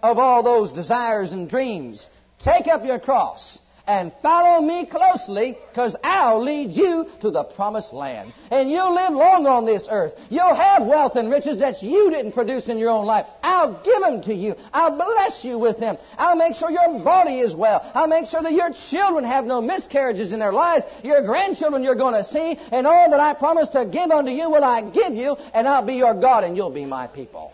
[0.03, 2.09] of all those desires and dreams.
[2.41, 7.93] Take up your cross and follow me closely because I'll lead you to the promised
[7.93, 8.33] land.
[8.51, 10.14] And you'll live long on this earth.
[10.30, 13.26] You'll have wealth and riches that you didn't produce in your own life.
[13.43, 14.55] I'll give them to you.
[14.72, 15.97] I'll bless you with them.
[16.16, 17.91] I'll make sure your body is well.
[17.95, 20.85] I'll make sure that your children have no miscarriages in their lives.
[21.03, 22.59] Your grandchildren you're going to see.
[22.70, 25.37] And all that I promise to give unto you will I give you.
[25.55, 27.53] And I'll be your God and you'll be my people.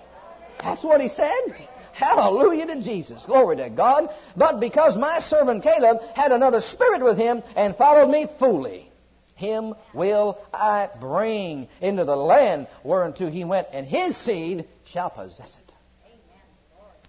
[0.63, 1.69] That's what he said.
[1.99, 3.27] Hallelujah to Jesus.
[3.27, 4.09] Glory to God.
[4.37, 8.89] But because my servant Caleb had another spirit with him and followed me fully,
[9.35, 15.57] him will I bring into the land whereunto he went, and his seed shall possess
[15.57, 15.73] it.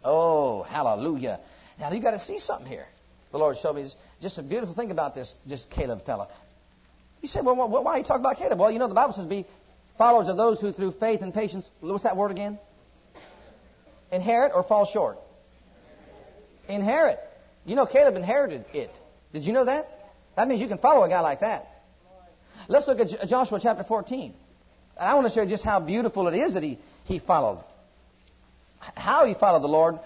[0.03, 1.39] Oh, hallelujah.
[1.79, 2.87] Now you got to see something here.
[3.31, 3.87] The Lord showed me
[4.21, 6.29] just a beautiful thing about this, this Caleb fellow.
[7.21, 8.57] You say, well, why are you talking about Caleb?
[8.57, 9.45] Well, you know, the Bible says be
[9.99, 12.57] followers of those who through faith and patience, what's that word again?
[14.11, 15.17] Inherit or fall short?
[16.67, 17.19] Inherit.
[17.65, 18.91] You know, Caleb inherited it.
[19.33, 19.85] Did you know that?
[20.35, 21.65] That means you can follow a guy like that.
[22.67, 24.33] Let's look at Joshua chapter 14.
[24.99, 27.63] And I want to show you just how beautiful it is that he, he followed.
[28.79, 29.99] How he followed the Lord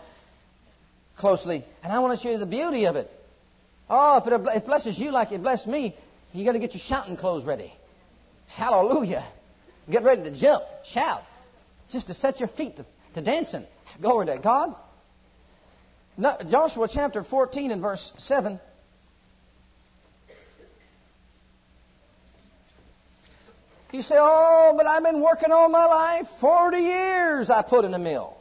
[1.18, 1.64] closely.
[1.84, 3.10] And I want to show you the beauty of it.
[3.89, 5.95] Oh, if it, it blesses you like it blessed me,
[6.34, 7.74] you got to get your shouting clothes ready.
[8.47, 9.26] Hallelujah.
[9.89, 11.22] Get ready to jump, shout,
[11.89, 12.86] just to set your feet to,
[13.16, 13.66] to dancing.
[14.02, 14.76] Glory to God.
[16.50, 18.60] Joshua chapter 14 and verse 7.
[23.91, 26.26] You say, Oh, but I've been working all my life.
[26.41, 28.36] 40 years I put in the mill.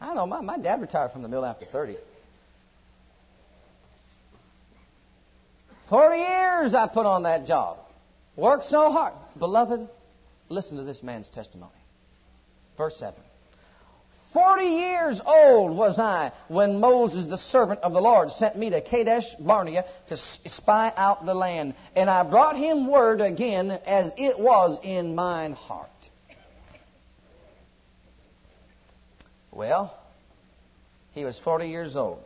[0.00, 0.26] I don't know.
[0.26, 1.96] My, my dad retired from the mill after 30.
[5.88, 7.78] 40 years I put on that job.
[8.36, 9.14] Work so hard.
[9.38, 9.88] Beloved,
[10.48, 11.72] listen to this man's testimony.
[12.76, 13.14] Verse 7.
[14.32, 18.80] Forty years old was I when Moses, the servant of the Lord, sent me to
[18.80, 21.74] Kadesh Barnea to spy out the land.
[21.96, 25.88] And I brought him word again as it was in mine heart.
[29.50, 29.92] Well,
[31.12, 32.22] he was 40 years old.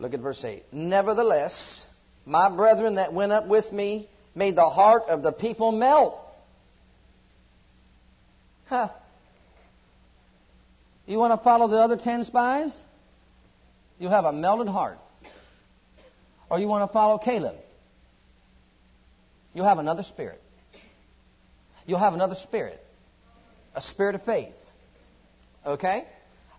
[0.00, 0.64] Look at verse 8.
[0.72, 1.86] Nevertheless,
[2.26, 6.18] my brethren that went up with me made the heart of the people melt.
[8.66, 8.88] Huh.
[11.06, 12.78] You want to follow the other ten spies?
[13.98, 14.98] You have a melted heart.
[16.48, 17.56] Or you want to follow Caleb?
[19.52, 20.40] You'll have another spirit.
[21.86, 22.80] You'll have another spirit.
[23.74, 24.54] A spirit of faith.
[25.66, 26.04] Okay?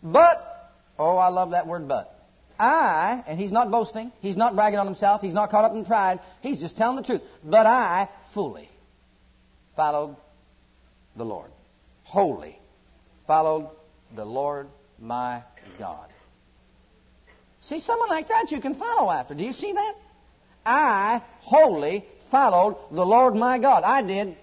[0.03, 0.37] But,
[0.99, 2.13] oh, I love that word but.
[2.61, 5.83] I, and he's not boasting, he's not bragging on himself, he's not caught up in
[5.83, 7.21] pride, he's just telling the truth.
[7.43, 8.69] But I fully
[9.75, 10.15] followed
[11.15, 11.49] the Lord.
[12.03, 12.59] Wholly
[13.25, 13.71] followed
[14.15, 14.67] the Lord
[14.99, 15.41] my
[15.79, 16.07] God.
[17.61, 19.33] See, someone like that you can follow after.
[19.33, 19.93] Do you see that?
[20.63, 23.83] I wholly followed the Lord my God.
[23.83, 24.37] I did.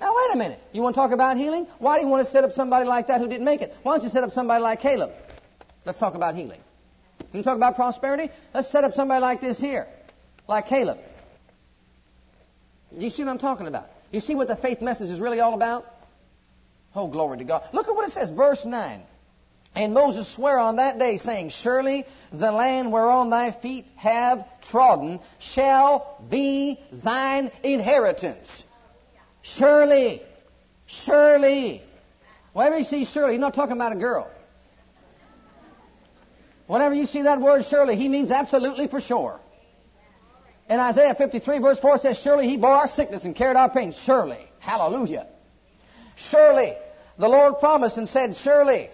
[0.00, 0.58] Now, wait a minute.
[0.72, 1.68] You want to talk about healing?
[1.78, 3.72] Why do you want to set up somebody like that who didn't make it?
[3.84, 5.12] Why don't you set up somebody like Caleb?
[5.84, 6.60] Let's talk about healing.
[7.18, 8.30] Can You talk about prosperity?
[8.54, 9.86] Let's set up somebody like this here,
[10.48, 10.98] like Caleb.
[12.96, 13.86] Do you see what I'm talking about?
[14.10, 15.86] You see what the faith message is really all about?
[16.94, 17.62] Oh, glory to God.
[17.72, 19.02] Look at what it says, verse 9.
[19.74, 25.20] And Moses swore on that day, saying, Surely the land whereon thy feet have trodden
[25.38, 28.64] shall be thine inheritance.
[29.40, 30.20] Surely.
[30.86, 31.82] Surely.
[32.52, 34.30] Whenever you see surely, he's not talking about a girl.
[36.72, 39.38] Whenever you see that word surely, he means absolutely for sure.
[40.70, 43.92] In Isaiah 53 verse 4 says, Surely he bore our sickness and carried our pain.
[43.92, 44.38] Surely.
[44.58, 45.26] Hallelujah.
[46.16, 46.72] Surely.
[47.18, 48.88] The Lord promised and said, Surely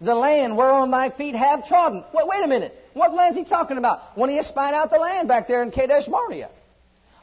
[0.00, 2.02] the land whereon thy feet have trodden.
[2.12, 2.74] Wait, wait a minute.
[2.94, 4.18] What land's he talking about?
[4.18, 6.50] When he spied out the land back there in Kadesh Barnea.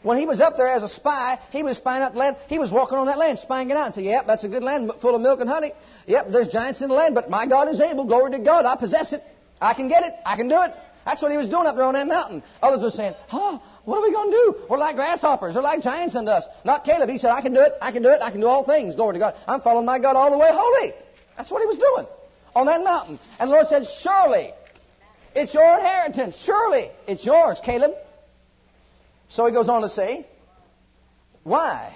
[0.03, 2.37] When he was up there as a spy, he was spying out the land.
[2.47, 4.63] He was walking on that land, spying it out, and said, "Yep, that's a good
[4.63, 5.73] land, full of milk and honey.
[6.07, 8.05] Yep, there's giants in the land, but my God is able.
[8.05, 8.63] Glory to God.
[8.63, 9.21] I possess it.
[9.65, 10.13] I can get it.
[10.25, 10.73] I can do it."
[11.05, 12.41] That's what he was doing up there on that mountain.
[12.61, 13.59] Others were saying, "Huh?
[13.83, 14.55] What are we going to do?
[14.69, 15.55] We're like grasshoppers.
[15.55, 17.09] We're like giants unto us." Not Caleb.
[17.09, 17.73] He said, "I can do it.
[17.81, 18.21] I can do it.
[18.21, 18.95] I can do all things.
[18.95, 19.35] Glory to God.
[19.47, 20.93] I'm following my God all the way holy."
[21.37, 22.07] That's what he was doing
[22.55, 23.19] on that mountain.
[23.39, 24.53] And the Lord said, Surely
[25.35, 26.37] it's your inheritance.
[26.37, 27.91] Surely it's yours, Caleb.
[29.27, 30.25] So he goes on to say,
[31.43, 31.95] Why?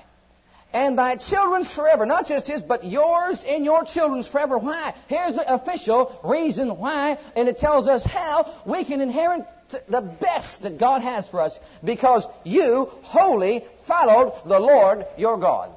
[0.72, 2.06] And thy children's forever.
[2.06, 4.58] Not just his, but yours and your children's forever.
[4.58, 4.94] Why?
[5.08, 9.46] Here's the official reason why, and it tells us how we can inherit
[9.88, 15.72] the best that God has for us because you wholly followed the Lord your God.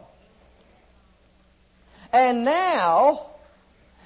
[2.13, 3.32] And now,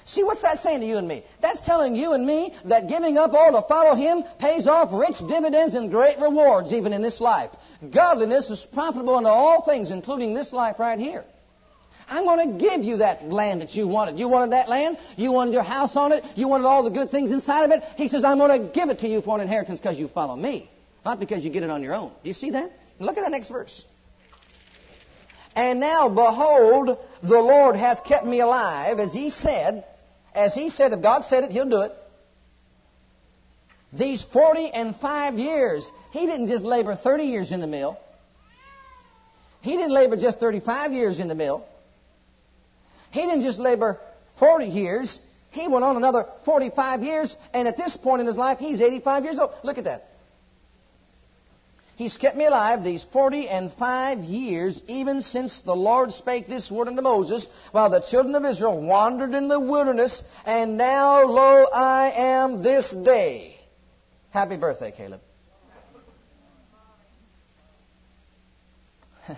[0.07, 1.25] See, what's that saying to you and me?
[1.41, 5.19] That's telling you and me that giving up all to follow Him pays off rich
[5.27, 7.51] dividends and great rewards even in this life.
[7.93, 11.25] Godliness is profitable unto all things, including this life right here.
[12.07, 14.17] I'm going to give you that land that you wanted.
[14.17, 14.97] You wanted that land?
[15.17, 16.23] You wanted your house on it?
[16.35, 17.83] You wanted all the good things inside of it?
[17.97, 20.37] He says, I'm going to give it to you for an inheritance because you follow
[20.37, 20.69] me,
[21.03, 22.13] not because you get it on your own.
[22.23, 22.71] Do you see that?
[22.99, 23.83] Look at that next verse.
[25.53, 29.83] And now, behold, the Lord hath kept me alive, as he said,
[30.37, 31.91] as he said, if God said it, he'll do it.
[33.91, 37.97] These 40 and 5 years, he didn't just labor 30 years in the mill.
[39.61, 41.65] He didn't labor just 35 years in the mill.
[43.11, 43.99] He didn't just labor
[44.39, 45.19] 40 years.
[45.51, 49.23] He went on another 45 years, and at this point in his life, he's 85
[49.23, 49.51] years old.
[49.63, 50.05] Look at that.
[51.97, 56.69] He's kept me alive these forty and five years, even since the Lord spake this
[56.69, 61.65] word unto Moses, while the children of Israel wandered in the wilderness, and now, lo,
[61.73, 63.57] I am this day.
[64.29, 65.21] Happy birthday, Caleb.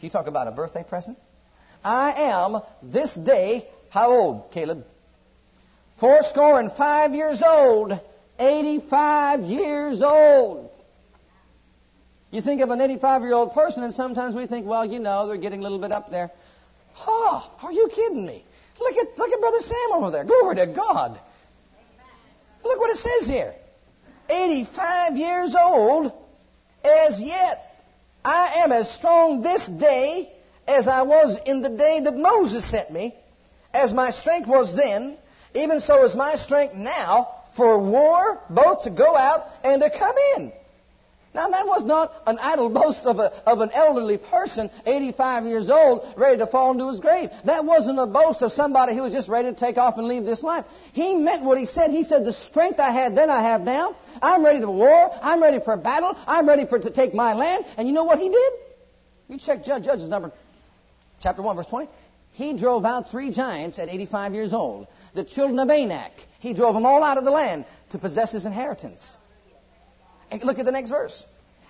[0.00, 1.18] you talk about a birthday present?
[1.82, 4.84] I am this day, how old, Caleb?
[5.98, 8.00] Fourscore and five years old,
[8.38, 10.71] 85 years old.
[12.32, 15.28] You think of an 85 year old person, and sometimes we think, well, you know,
[15.28, 16.30] they're getting a little bit up there.
[17.06, 18.42] Oh, are you kidding me?
[18.80, 20.24] Look at, look at Brother Sam over there.
[20.24, 21.20] Glory to God.
[22.64, 23.54] Look what it says here
[24.30, 26.12] 85 years old,
[26.82, 27.58] as yet
[28.24, 30.32] I am as strong this day
[30.66, 33.14] as I was in the day that Moses sent me,
[33.74, 35.18] as my strength was then,
[35.54, 40.14] even so is my strength now for war, both to go out and to come
[40.36, 40.52] in.
[41.34, 45.70] Now, that was not an idle boast of, a, of an elderly person, 85 years
[45.70, 47.30] old, ready to fall into his grave.
[47.46, 50.26] That wasn't a boast of somebody who was just ready to take off and leave
[50.26, 50.66] this life.
[50.92, 51.90] He meant what he said.
[51.90, 53.96] He said, The strength I had then I have now.
[54.20, 55.10] I'm ready to war.
[55.22, 56.14] I'm ready for battle.
[56.26, 57.64] I'm ready for to take my land.
[57.78, 58.52] And you know what he did?
[59.28, 60.32] You check Judges number,
[61.20, 61.88] chapter 1, verse 20.
[62.32, 64.86] He drove out three giants at 85 years old.
[65.14, 66.12] The children of Anak.
[66.40, 69.16] He drove them all out of the land to possess his inheritance.
[70.32, 71.26] And look at the next verse.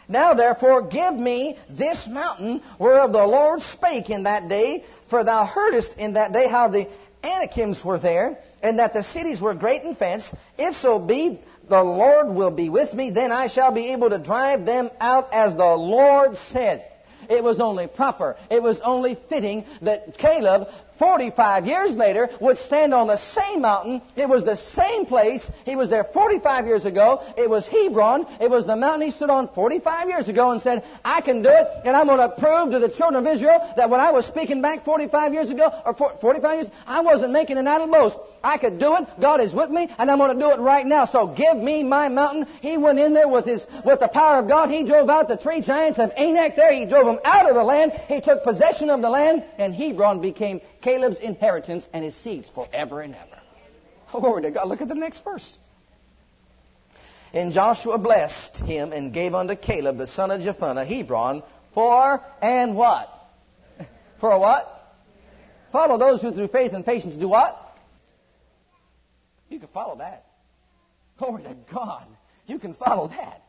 [0.09, 5.45] Now therefore give me this mountain whereof the Lord spake in that day, for thou
[5.45, 6.89] heardest in that day how the
[7.25, 10.33] Anakims were there, and that the cities were great and fenced.
[10.59, 14.19] If so be the Lord will be with me, then I shall be able to
[14.19, 16.85] drive them out as the Lord said.
[17.29, 20.69] It was only proper, it was only fitting that Caleb
[20.99, 24.03] 45 years later would stand on the same mountain.
[24.17, 25.49] It was the same place.
[25.65, 27.21] He was there 45 years ago.
[27.37, 28.27] It was Hebron.
[28.41, 31.49] It was the mountain he stood on 45 years ago and said, I can do
[31.49, 34.27] it, and I'm going to prove to the children of Israel that when I was
[34.27, 38.19] speaking back 45 years ago, or 45 years, I wasn't making an idle boast.
[38.43, 39.09] I could do it.
[39.21, 41.05] God is with me, and I'm going to do it right now.
[41.05, 42.47] So give me my mountain.
[42.61, 44.71] He went in there with his, with the power of God.
[44.71, 46.73] He drove out the three giants of Anak there.
[46.73, 47.93] He drove them out of the land.
[48.09, 53.01] He took possession of the land, and Hebron became Caleb's inheritance and his seeds forever
[53.01, 53.41] and ever.
[54.13, 54.69] Glory to God.
[54.69, 55.57] Look at the next verse.
[57.33, 62.77] And Joshua blessed him and gave unto Caleb the son of Jephunneh Hebron for and
[62.77, 63.09] what?
[64.21, 64.67] For what?
[65.73, 67.57] Follow those who through faith and patience do what?
[69.49, 70.25] You can follow that.
[71.19, 72.07] Glory to God.
[72.47, 73.43] You can follow that.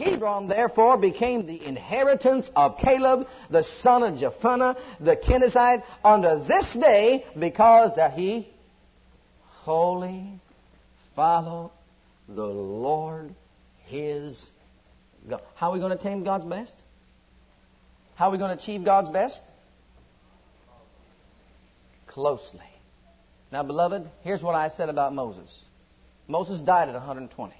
[0.00, 6.72] Hebron therefore became the inheritance of Caleb, the son of Jephunneh, the Kenizzite, unto this
[6.72, 8.48] day, because that he
[9.44, 10.24] wholly
[11.14, 11.70] followed
[12.28, 13.34] the Lord
[13.86, 14.48] his
[15.28, 15.42] God.
[15.54, 16.76] How are we going to attain God's best?
[18.14, 19.40] How are we going to achieve God's best?
[22.06, 22.60] Closely.
[23.52, 25.64] Now, beloved, here's what I said about Moses.
[26.28, 27.54] Moses died at 120.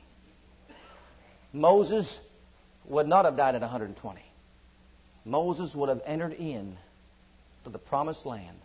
[1.53, 2.19] Moses
[2.85, 4.21] would not have died at 120.
[5.25, 6.77] Moses would have entered in
[7.65, 8.57] to the promised land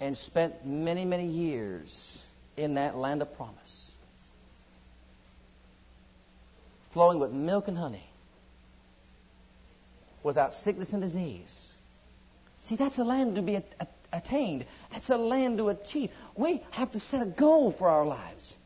[0.00, 2.22] and spent many, many years
[2.56, 3.92] in that land of promise,
[6.92, 8.06] flowing with milk and honey,
[10.22, 11.68] without sickness and disease.
[12.62, 13.62] See, that's a land to be
[14.12, 14.66] attained.
[14.90, 16.10] That's a land to achieve.
[16.36, 18.56] We have to set a goal for our lives.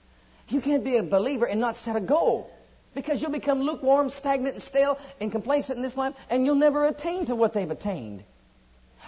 [0.49, 2.51] You can't be a believer and not set a goal.
[2.99, 6.87] Because you'll become lukewarm, stagnant, and stale, and complacent in this life, and you'll never
[6.87, 8.25] attain to what they've attained.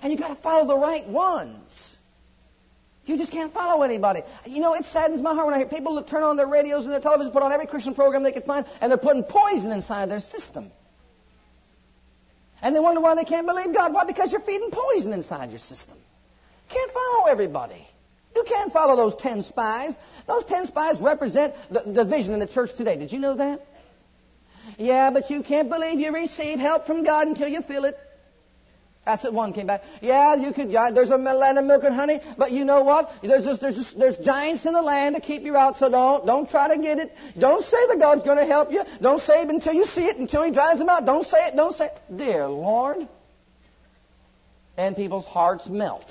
[0.00, 1.96] And you've got to follow the right ones.
[3.04, 4.22] You just can't follow anybody.
[4.46, 6.92] You know, it saddens my heart when I hear people turn on their radios and
[6.92, 10.08] their television, put on every Christian program they can find, and they're putting poison inside
[10.08, 10.70] their system.
[12.62, 13.92] And they wonder why they can't believe God.
[13.92, 14.04] Why?
[14.04, 15.98] Because you're feeding poison inside your system.
[16.68, 17.84] Can't follow everybody.
[18.36, 19.96] You can't follow those ten spies.
[20.28, 22.96] Those ten spies represent the, the vision in the church today.
[22.96, 23.66] Did you know that?
[24.78, 27.96] Yeah, but you can't believe you receive help from God until you feel it.
[29.04, 29.80] That's what one came back.
[30.02, 30.70] Yeah, you could.
[30.70, 33.10] Yeah, there's a land of milk and honey, but you know what?
[33.22, 35.76] There's just, there's just, there's giants in the land to keep you out.
[35.76, 37.12] So don't don't try to get it.
[37.38, 38.82] Don't say that God's going to help you.
[39.00, 41.06] Don't say it until you see it, until He drives them out.
[41.06, 41.56] Don't say it.
[41.56, 41.98] Don't say it.
[42.14, 43.08] Dear Lord.
[44.76, 46.08] And people's hearts melt.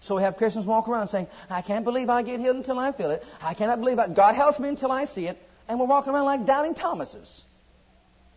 [0.00, 2.92] So we have Christians walk around saying, "I can't believe I get healed until I
[2.92, 3.22] feel it.
[3.42, 5.38] I cannot believe God helps me until I see it."
[5.68, 7.42] And we're walking around like doubting Thomases.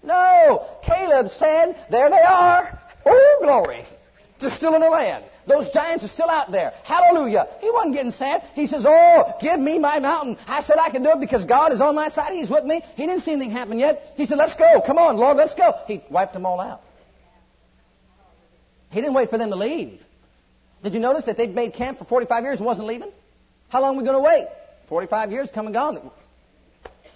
[0.04, 0.66] No!
[0.84, 2.80] Caleb said, There they are.
[3.06, 3.84] Oh, glory.
[4.40, 5.26] They're still in the land.
[5.48, 6.72] Those giants are still out there.
[6.84, 7.48] Hallelujah.
[7.60, 8.44] He wasn't getting sad.
[8.54, 10.38] He says, Oh, give me my mountain.
[10.48, 12.34] I said I can do it because God is on my side.
[12.34, 12.82] He's with me.
[12.96, 14.02] He didn't see anything happen yet.
[14.16, 14.82] He said, Let's go.
[14.86, 15.74] Come on, Lord, let's go.
[15.88, 16.82] He wiped them all out.
[18.92, 20.00] He didn't wait for them to leave.
[20.84, 23.12] Did you notice that they'd made camp for 45 years and wasn't leaving?
[23.68, 24.48] How long are we going to wait?
[24.88, 26.12] 45 years come and gone.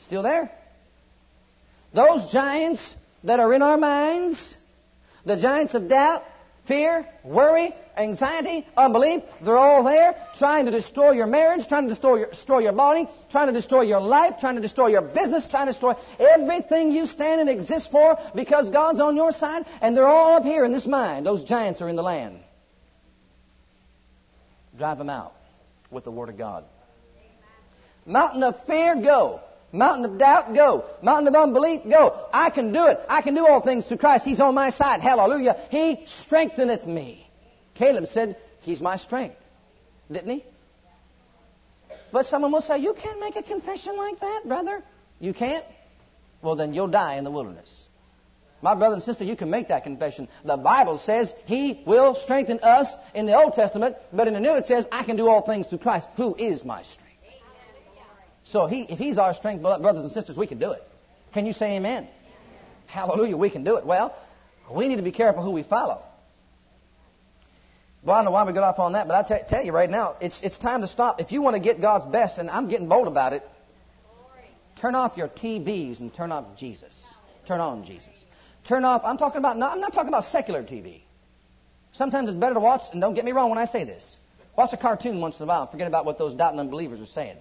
[0.05, 0.51] Still there.
[1.93, 4.55] Those giants that are in our minds,
[5.25, 6.23] the giants of doubt,
[6.67, 12.17] fear, worry, anxiety, unbelief, they're all there trying to destroy your marriage, trying to destroy
[12.17, 15.67] your, destroy your body, trying to destroy your life, trying to destroy your business, trying
[15.67, 20.07] to destroy everything you stand and exist for because God's on your side, and they're
[20.07, 21.25] all up here in this mind.
[21.25, 22.39] Those giants are in the land.
[24.77, 25.33] Drive them out
[25.91, 26.65] with the Word of God.
[28.05, 29.39] Mountain of fear, go.
[29.73, 30.85] Mountain of doubt, go.
[31.01, 32.27] Mountain of unbelief, go.
[32.31, 32.99] I can do it.
[33.09, 34.23] I can do all things through Christ.
[34.23, 35.01] He's on my side.
[35.01, 35.57] Hallelujah.
[35.71, 37.27] He strengtheneth me.
[37.73, 39.35] Caleb said, He's my strength.
[40.11, 40.45] Didn't he?
[42.11, 44.83] But someone will say, You can't make a confession like that, brother.
[45.19, 45.65] You can't?
[46.43, 47.87] Well, then you'll die in the wilderness.
[48.61, 50.29] My brother and sister, you can make that confession.
[50.45, 54.53] The Bible says He will strengthen us in the Old Testament, but in the New
[54.53, 57.02] it says, I can do all things through Christ, who is my strength.
[58.43, 60.83] So he, if he's our strength, brothers and sisters, we can do it.
[61.33, 62.07] Can you say amen?
[62.87, 63.85] Hallelujah, we can do it.
[63.85, 64.15] Well,
[64.71, 66.01] we need to be careful who we follow.
[68.03, 69.71] Well, I don't know why we got off on that, but I t- tell you
[69.71, 71.21] right now, it's, it's time to stop.
[71.21, 73.43] If you want to get God's best, and I'm getting bold about it,
[74.75, 77.01] turn off your TVs and turn off Jesus.
[77.47, 78.09] Turn on Jesus.
[78.67, 81.01] Turn off, I'm talking about, not, I'm not talking about secular TV.
[81.93, 84.17] Sometimes it's better to watch, and don't get me wrong when I say this.
[84.57, 85.67] Watch a cartoon once in a while.
[85.67, 87.37] Forget about what those doubting unbelievers are saying.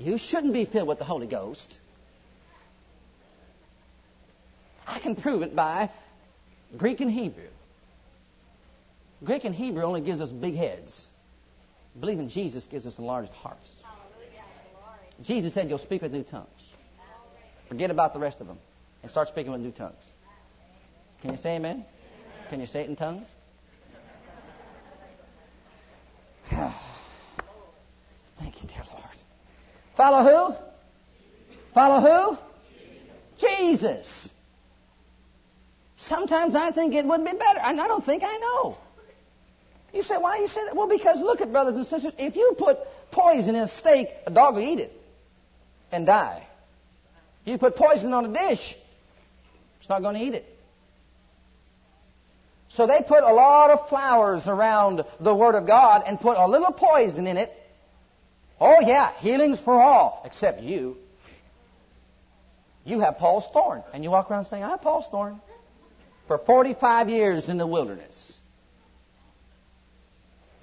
[0.00, 1.78] You shouldn't be filled with the Holy Ghost.
[4.86, 5.90] I can prove it by
[6.76, 7.48] Greek and Hebrew.
[9.22, 11.06] Greek and Hebrew only gives us big heads.
[11.98, 13.68] Believing Jesus gives us enlarged hearts.
[15.22, 16.48] Jesus said you'll speak with new tongues.
[17.68, 18.58] Forget about the rest of them
[19.02, 20.02] and start speaking with new tongues.
[21.20, 21.84] Can you say amen?
[22.48, 23.28] Can you say it in tongues?
[26.50, 26.72] Thank
[28.62, 28.99] you, dear Lord.
[30.00, 30.56] Follow who?
[31.74, 32.38] Follow who?
[33.38, 34.30] Jesus.
[35.98, 38.78] Sometimes I think it would be better, and I don't think I know.
[39.92, 40.74] You say, why you say that?
[40.74, 42.14] Well, because look at brothers and sisters.
[42.16, 42.78] If you put
[43.10, 44.90] poison in a steak, a dog will eat it
[45.92, 46.46] and die.
[47.44, 48.74] You put poison on a dish,
[49.80, 50.46] it's not going to eat it.
[52.70, 56.48] So they put a lot of flowers around the Word of God and put a
[56.48, 57.52] little poison in it.
[58.60, 60.96] Oh, yeah, healings for all, except you.
[62.84, 63.82] You have Paul's thorn.
[63.94, 65.40] And you walk around saying, I have Paul's thorn.
[66.26, 68.38] For 45 years in the wilderness.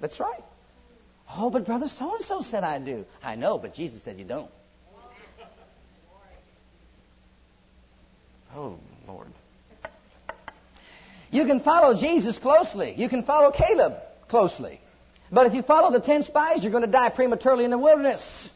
[0.00, 0.42] That's right.
[1.30, 3.04] Oh, but brother so and so said I do.
[3.22, 4.50] I know, but Jesus said you don't.
[8.54, 9.28] Oh, Lord.
[11.30, 12.94] You can follow Jesus closely.
[12.96, 13.94] You can follow Caleb
[14.28, 14.80] closely.
[15.30, 18.50] But if you follow the ten spies, you're going to die prematurely in the wilderness.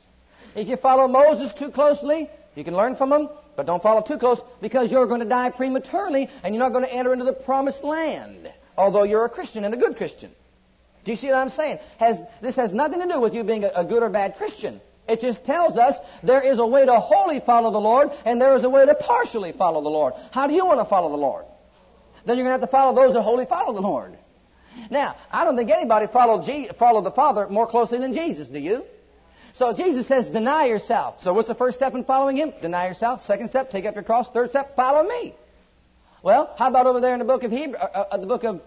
[0.54, 4.18] If you follow Moses too closely, you can learn from him, but don't follow too
[4.18, 7.32] close because you're going to die prematurely and you're not going to enter into the
[7.32, 10.30] promised land, although you're a Christian and a good Christian.
[11.04, 11.78] Do you see what I'm saying?
[11.98, 14.80] Has, this has nothing to do with you being a, a good or bad Christian.
[15.08, 18.56] It just tells us there is a way to wholly follow the Lord and there
[18.56, 20.14] is a way to partially follow the Lord.
[20.30, 21.44] How do you want to follow the Lord?
[22.24, 24.16] Then you're going to have to follow those that wholly follow the Lord.
[24.90, 28.58] Now, I don't think anybody followed, G- followed the Father more closely than Jesus, do
[28.58, 28.84] you?
[29.54, 31.22] So Jesus says, deny yourself.
[31.22, 32.52] So what's the first step in following Him?
[32.62, 33.20] Deny yourself.
[33.20, 34.30] Second step, take up your cross.
[34.30, 35.34] Third step, follow me.
[36.22, 38.62] Well, how about over there in the book of Hebrew, uh, uh, the book of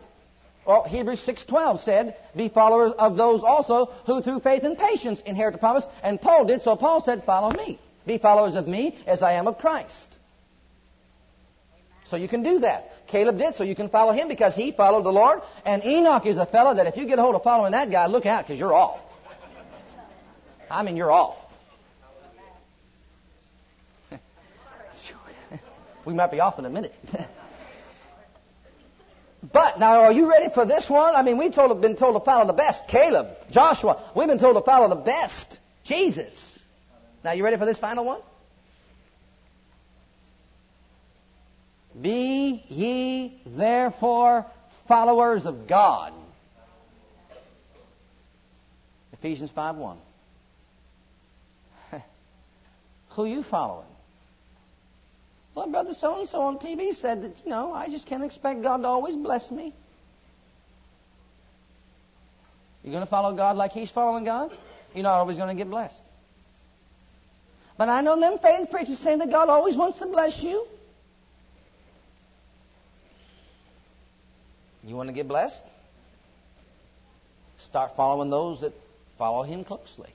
[0.65, 5.53] well, Hebrews 6:12 said, "Be followers of those also who through faith and patience inherit
[5.53, 7.79] the promise." And Paul did, so Paul said, "Follow me.
[8.05, 10.19] Be followers of me as I am of Christ."
[12.05, 12.91] So you can do that.
[13.07, 15.41] Caleb did, so you can follow him because he followed the Lord.
[15.65, 18.05] And Enoch is a fellow that if you get a hold of following that guy,
[18.07, 18.99] look out because you're off.
[20.69, 21.37] I mean, you're off.
[26.05, 26.93] we might be off in a minute.
[29.51, 31.15] but now, are you ready for this one?
[31.15, 32.87] I mean, we've been told to follow the best.
[32.87, 34.11] Caleb, Joshua.
[34.15, 35.57] We've been told to follow the best.
[35.83, 36.59] Jesus.
[37.23, 38.21] Now, you ready for this final one?
[41.99, 44.45] Be ye therefore
[44.87, 46.13] followers of God.
[49.13, 49.97] Ephesians 5 1.
[53.11, 53.87] Who you following?
[55.55, 58.61] Well, Brother so and so on TV said that, you know, I just can't expect
[58.61, 59.73] God to always bless me.
[62.83, 64.51] You're going to follow God like He's following God?
[64.93, 65.99] You're not always going to get blessed.
[67.77, 70.67] But I know them faith preachers saying that God always wants to bless you.
[74.85, 75.63] You want to get blessed?
[77.57, 78.73] Start following those that
[79.17, 80.09] follow Him closely.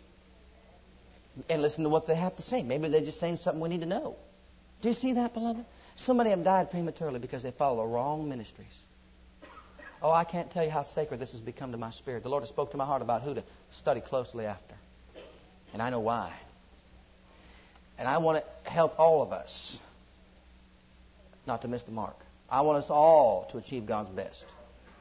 [1.49, 2.63] And listen to what they have to say.
[2.63, 4.17] Maybe they're just saying something we need to know.
[4.83, 5.65] Do you see that, beloved?
[5.97, 8.79] So many have died prematurely because they follow the wrong ministries.
[10.03, 12.23] Oh, I can't tell you how sacred this has become to my spirit.
[12.23, 14.75] The Lord has spoke to my heart about who to study closely after.
[15.73, 16.33] And I know why.
[17.99, 19.77] And I want to help all of us
[21.47, 22.17] not to miss the mark.
[22.49, 24.45] I want us all to achieve God's best.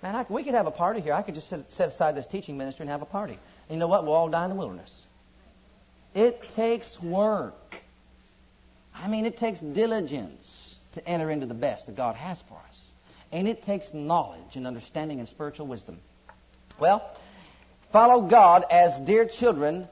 [0.01, 1.13] Man, I, we could have a party here.
[1.13, 3.33] I could just set, set aside this teaching ministry and have a party.
[3.33, 4.03] And you know what?
[4.05, 5.03] We'll all die in the wilderness.
[6.15, 7.53] It takes work.
[8.95, 12.91] I mean, it takes diligence to enter into the best that God has for us.
[13.31, 15.99] And it takes knowledge and understanding and spiritual wisdom.
[16.79, 17.15] Well,
[17.91, 19.87] follow God as dear children,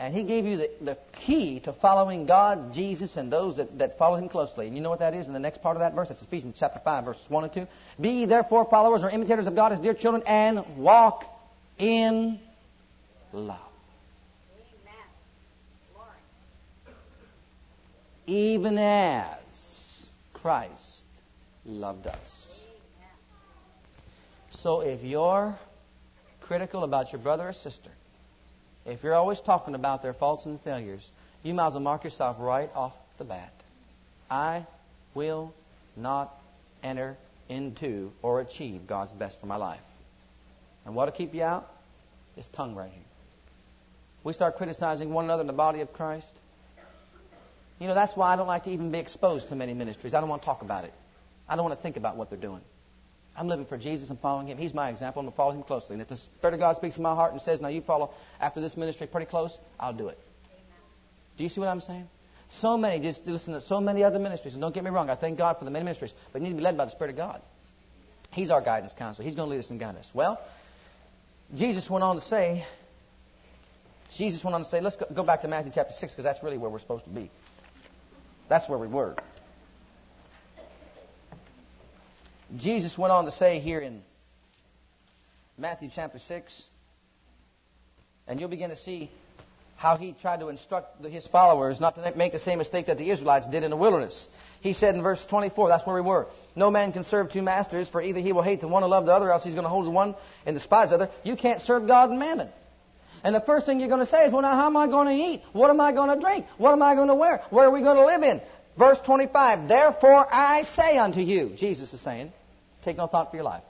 [0.00, 3.98] and He gave you the, the key to following God, Jesus, and those that, that
[3.98, 4.66] follow Him closely.
[4.66, 6.08] And you know what that is in the next part of that verse?
[6.08, 7.66] That's Ephesians chapter 5, verses 1 and 2.
[8.00, 11.24] Be ye therefore followers or imitators of God as dear children, and walk
[11.78, 12.40] in
[13.32, 13.60] love.
[18.30, 21.04] even as Christ
[21.64, 22.48] loved us.
[24.52, 25.58] So if you're
[26.40, 27.90] critical about your brother or sister,
[28.90, 31.08] if you're always talking about their faults and failures,
[31.42, 33.52] you might as well mark yourself right off the bat.
[34.30, 34.66] I
[35.14, 35.54] will
[35.96, 36.34] not
[36.82, 37.16] enter
[37.48, 39.80] into or achieve God's best for my life.
[40.84, 41.68] And what'll keep you out?
[42.36, 43.02] This tongue right here.
[44.22, 46.32] We start criticizing one another in the body of Christ.
[47.78, 50.14] You know, that's why I don't like to even be exposed to many ministries.
[50.14, 50.92] I don't want to talk about it.
[51.48, 52.60] I don't want to think about what they're doing.
[53.36, 54.58] I'm living for Jesus I'm following Him.
[54.58, 55.20] He's my example.
[55.20, 55.94] I'm going to follow Him closely.
[55.94, 58.12] And if the Spirit of God speaks in my heart and says, now you follow
[58.40, 60.18] after this ministry pretty close, I'll do it.
[61.36, 62.08] Do you see what I'm saying?
[62.58, 64.54] So many, just listen to so many other ministries.
[64.54, 66.54] And don't get me wrong, I thank God for the many ministries, but you need
[66.54, 67.40] to be led by the Spirit of God.
[68.32, 69.24] He's our guidance counselor.
[69.24, 70.10] He's going to lead us and guide us.
[70.12, 70.40] Well,
[71.54, 72.64] Jesus went on to say,
[74.16, 76.42] Jesus went on to say, let's go, go back to Matthew chapter 6 because that's
[76.42, 77.30] really where we're supposed to be.
[78.48, 79.14] That's where we were.
[82.56, 84.00] Jesus went on to say here in
[85.56, 86.62] Matthew chapter 6,
[88.26, 89.10] and you'll begin to see
[89.76, 93.10] how he tried to instruct his followers not to make the same mistake that the
[93.10, 94.28] Israelites did in the wilderness.
[94.60, 96.26] He said in verse 24, that's where we were.
[96.54, 99.06] No man can serve two masters, for either he will hate the one and love
[99.06, 101.10] the other, else he's going to hold the one and despise the other.
[101.22, 102.50] You can't serve God and mammon.
[103.22, 105.06] And the first thing you're going to say is, well, now, how am I going
[105.06, 105.42] to eat?
[105.52, 106.46] What am I going to drink?
[106.58, 107.42] What am I going to wear?
[107.50, 108.40] Where are we going to live in?
[108.78, 112.32] Verse 25, therefore I say unto you, Jesus is saying,
[112.82, 113.62] take no thought for your life.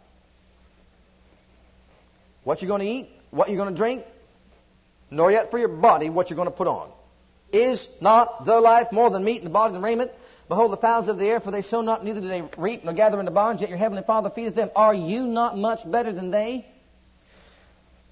[2.44, 4.04] What you're going to eat, what you're going to drink,
[5.10, 6.90] nor yet for your body what you're going to put on.
[7.52, 10.12] Is not the life more than meat and the body than raiment?
[10.48, 12.92] Behold the fowls of the air, for they sow not, neither do they reap nor
[12.94, 14.70] gather into barns, yet your heavenly Father feedeth them.
[14.74, 16.66] Are you not much better than they?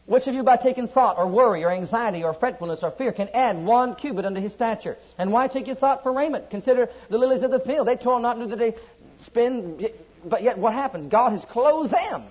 [0.07, 3.29] Which of you by taking thought or worry or anxiety or fretfulness or fear can
[3.35, 4.97] add one cubit unto his stature?
[5.19, 6.49] And why take your thought for raiment?
[6.51, 7.87] Consider the lilies of the field.
[7.87, 8.77] They toil not, neither do they
[9.19, 9.85] spin.
[10.25, 11.07] But yet what happens?
[11.07, 12.25] God has clothed them.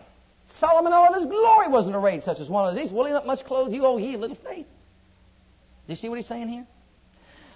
[0.50, 2.92] Solomon all of his glory wasn't arrayed such as one of these.
[2.92, 4.66] Will he not much clothe you, O ye little faith?
[5.86, 6.66] Do you see what he's saying here?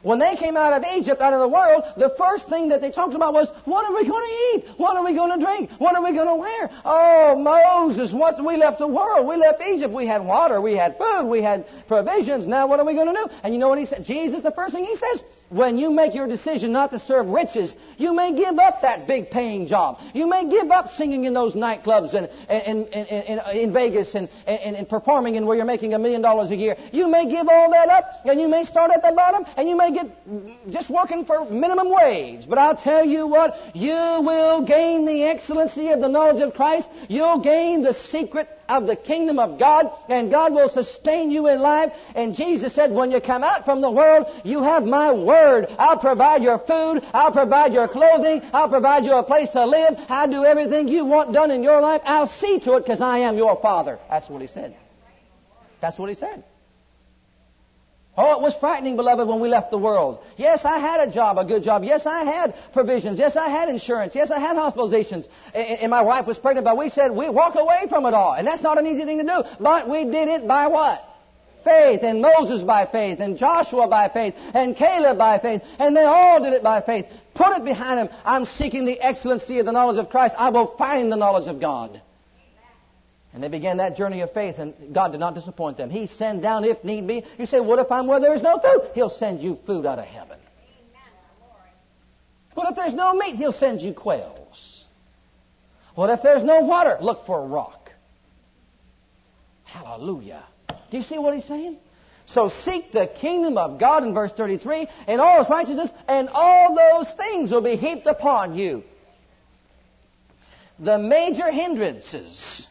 [0.04, 2.90] When they came out of Egypt, out of the world, the first thing that they
[2.90, 4.80] talked about was, what are we going to eat?
[4.80, 5.70] What are we going to drink?
[5.78, 6.72] What are we going to wear?
[6.84, 9.28] Oh, Moses, what, we left the world.
[9.28, 9.94] We left Egypt.
[9.94, 10.60] We had water.
[10.60, 11.28] We had food.
[11.28, 12.48] We had provisions.
[12.48, 13.28] Now what are we going to do?
[13.44, 14.04] And you know what he said?
[14.04, 17.76] Jesus, the first thing he says, when you make your decision not to serve riches,
[17.98, 20.00] you may give up that big paying job.
[20.14, 24.16] You may give up singing in those nightclubs and, and, and, and uh, in Vegas
[24.16, 26.78] and, and, and performing in where you're making a million dollars a year.
[26.94, 29.76] You may give all that up and you may start at the bottom and you
[29.76, 30.08] may get
[30.72, 32.48] just working for minimum wage.
[32.48, 36.90] But I'll tell you what, you will gain the excellency of the knowledge of Christ.
[37.10, 41.60] You'll gain the secret of the kingdom of God, and God will sustain you in
[41.60, 41.92] life.
[42.16, 45.68] And Jesus said, when you come out from the world, you have my word.
[45.78, 47.04] I'll provide your food.
[47.14, 48.42] I'll provide your clothing.
[48.54, 49.96] I'll provide you a place to live.
[50.10, 52.02] I'll do everything you want done in your life.
[52.06, 54.00] I'll see to it because I am your Father.
[54.10, 54.76] That's what he said.
[55.82, 56.44] That's what he said.
[58.18, 60.20] Oh, it was frightening, beloved, when we left the world.
[60.36, 61.86] Yes, I had a job, a good job.
[61.86, 63.18] Yes, I had provisions.
[63.18, 64.14] Yes, I had insurance.
[64.14, 65.28] Yes, I had hospitalizations.
[65.54, 68.34] And my wife was pregnant, but we said we walk away from it all.
[68.34, 69.44] And that's not an easy thing to do.
[69.62, 71.02] But we did it by what?
[71.64, 72.02] Faith.
[72.04, 73.22] And Moses by faith.
[73.22, 74.36] And Joshua by faith.
[74.54, 75.62] And Caleb by faith.
[75.80, 77.06] And they all did it by faith.
[77.34, 78.10] Put it behind them.
[78.26, 80.36] I'm seeking the excellency of the knowledge of Christ.
[80.38, 82.02] I will find the knowledge of God.
[83.34, 85.90] And they began that journey of faith, and God did not disappoint them.
[85.90, 87.24] He sent down, if need be.
[87.38, 88.92] You say, What if I'm where there is no food?
[88.94, 90.38] He'll send you food out of heaven.
[92.54, 93.36] What if there's no meat?
[93.36, 94.86] He'll send you quails.
[95.96, 96.98] What if there's no water?
[97.02, 97.92] Look for a rock.
[99.64, 100.44] Hallelujah.
[100.90, 101.78] Do you see what he's saying?
[102.26, 106.76] So seek the kingdom of God in verse 33 and all its righteousness, and all
[106.76, 108.84] those things will be heaped upon you.
[110.80, 112.68] The major hindrances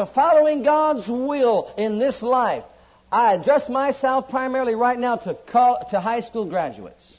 [0.00, 2.64] to following God's will in this life,
[3.12, 7.16] I address myself primarily right now to, call, to high school graduates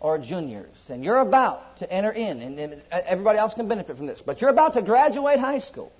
[0.00, 4.06] or juniors, and you're about to enter in, and, and everybody else can benefit from
[4.06, 5.92] this, but you're about to graduate high school.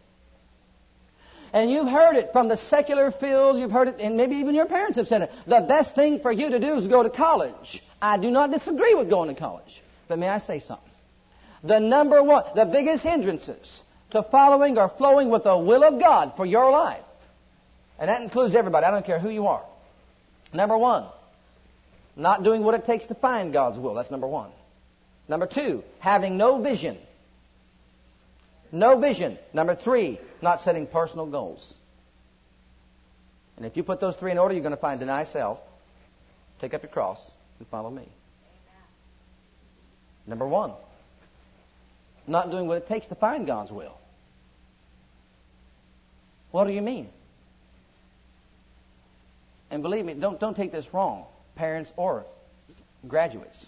[1.53, 4.66] And you've heard it from the secular field, you've heard it, and maybe even your
[4.66, 5.30] parents have said it.
[5.46, 7.82] The best thing for you to do is go to college.
[8.00, 9.82] I do not disagree with going to college.
[10.09, 10.90] But may I say something?
[11.62, 13.82] The number one, the biggest hindrances
[14.12, 17.04] to following or flowing with the will of God for your life.
[17.98, 18.86] And that includes everybody.
[18.86, 19.64] I don't care who you are.
[20.52, 21.06] Number one,
[22.14, 23.94] not doing what it takes to find God's will.
[23.94, 24.50] That's number one.
[25.28, 26.98] Number two, having no vision.
[28.70, 29.38] No vision.
[29.54, 31.72] Number three, not setting personal goals.
[33.56, 35.58] And if you put those three in order, you're going to find deny self,
[36.60, 38.08] take up your cross, and follow me.
[40.26, 40.72] Number one,
[42.26, 43.96] not doing what it takes to find God's will.
[46.53, 47.09] What do you mean?
[49.70, 51.26] And believe me, don't, don't take this wrong,
[51.57, 52.24] parents or
[53.09, 53.66] graduates.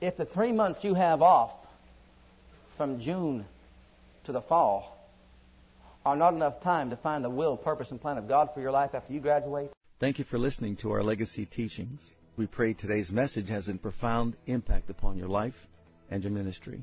[0.00, 1.52] If the three months you have off
[2.76, 3.44] from June
[4.24, 4.96] to the fall
[6.06, 8.72] are not enough time to find the will, purpose, and plan of God for your
[8.72, 9.70] life after you graduate,
[10.00, 12.00] Thank you for listening to our legacy teachings.
[12.36, 15.54] We pray today's message has a profound impact upon your life
[16.10, 16.82] and your ministry.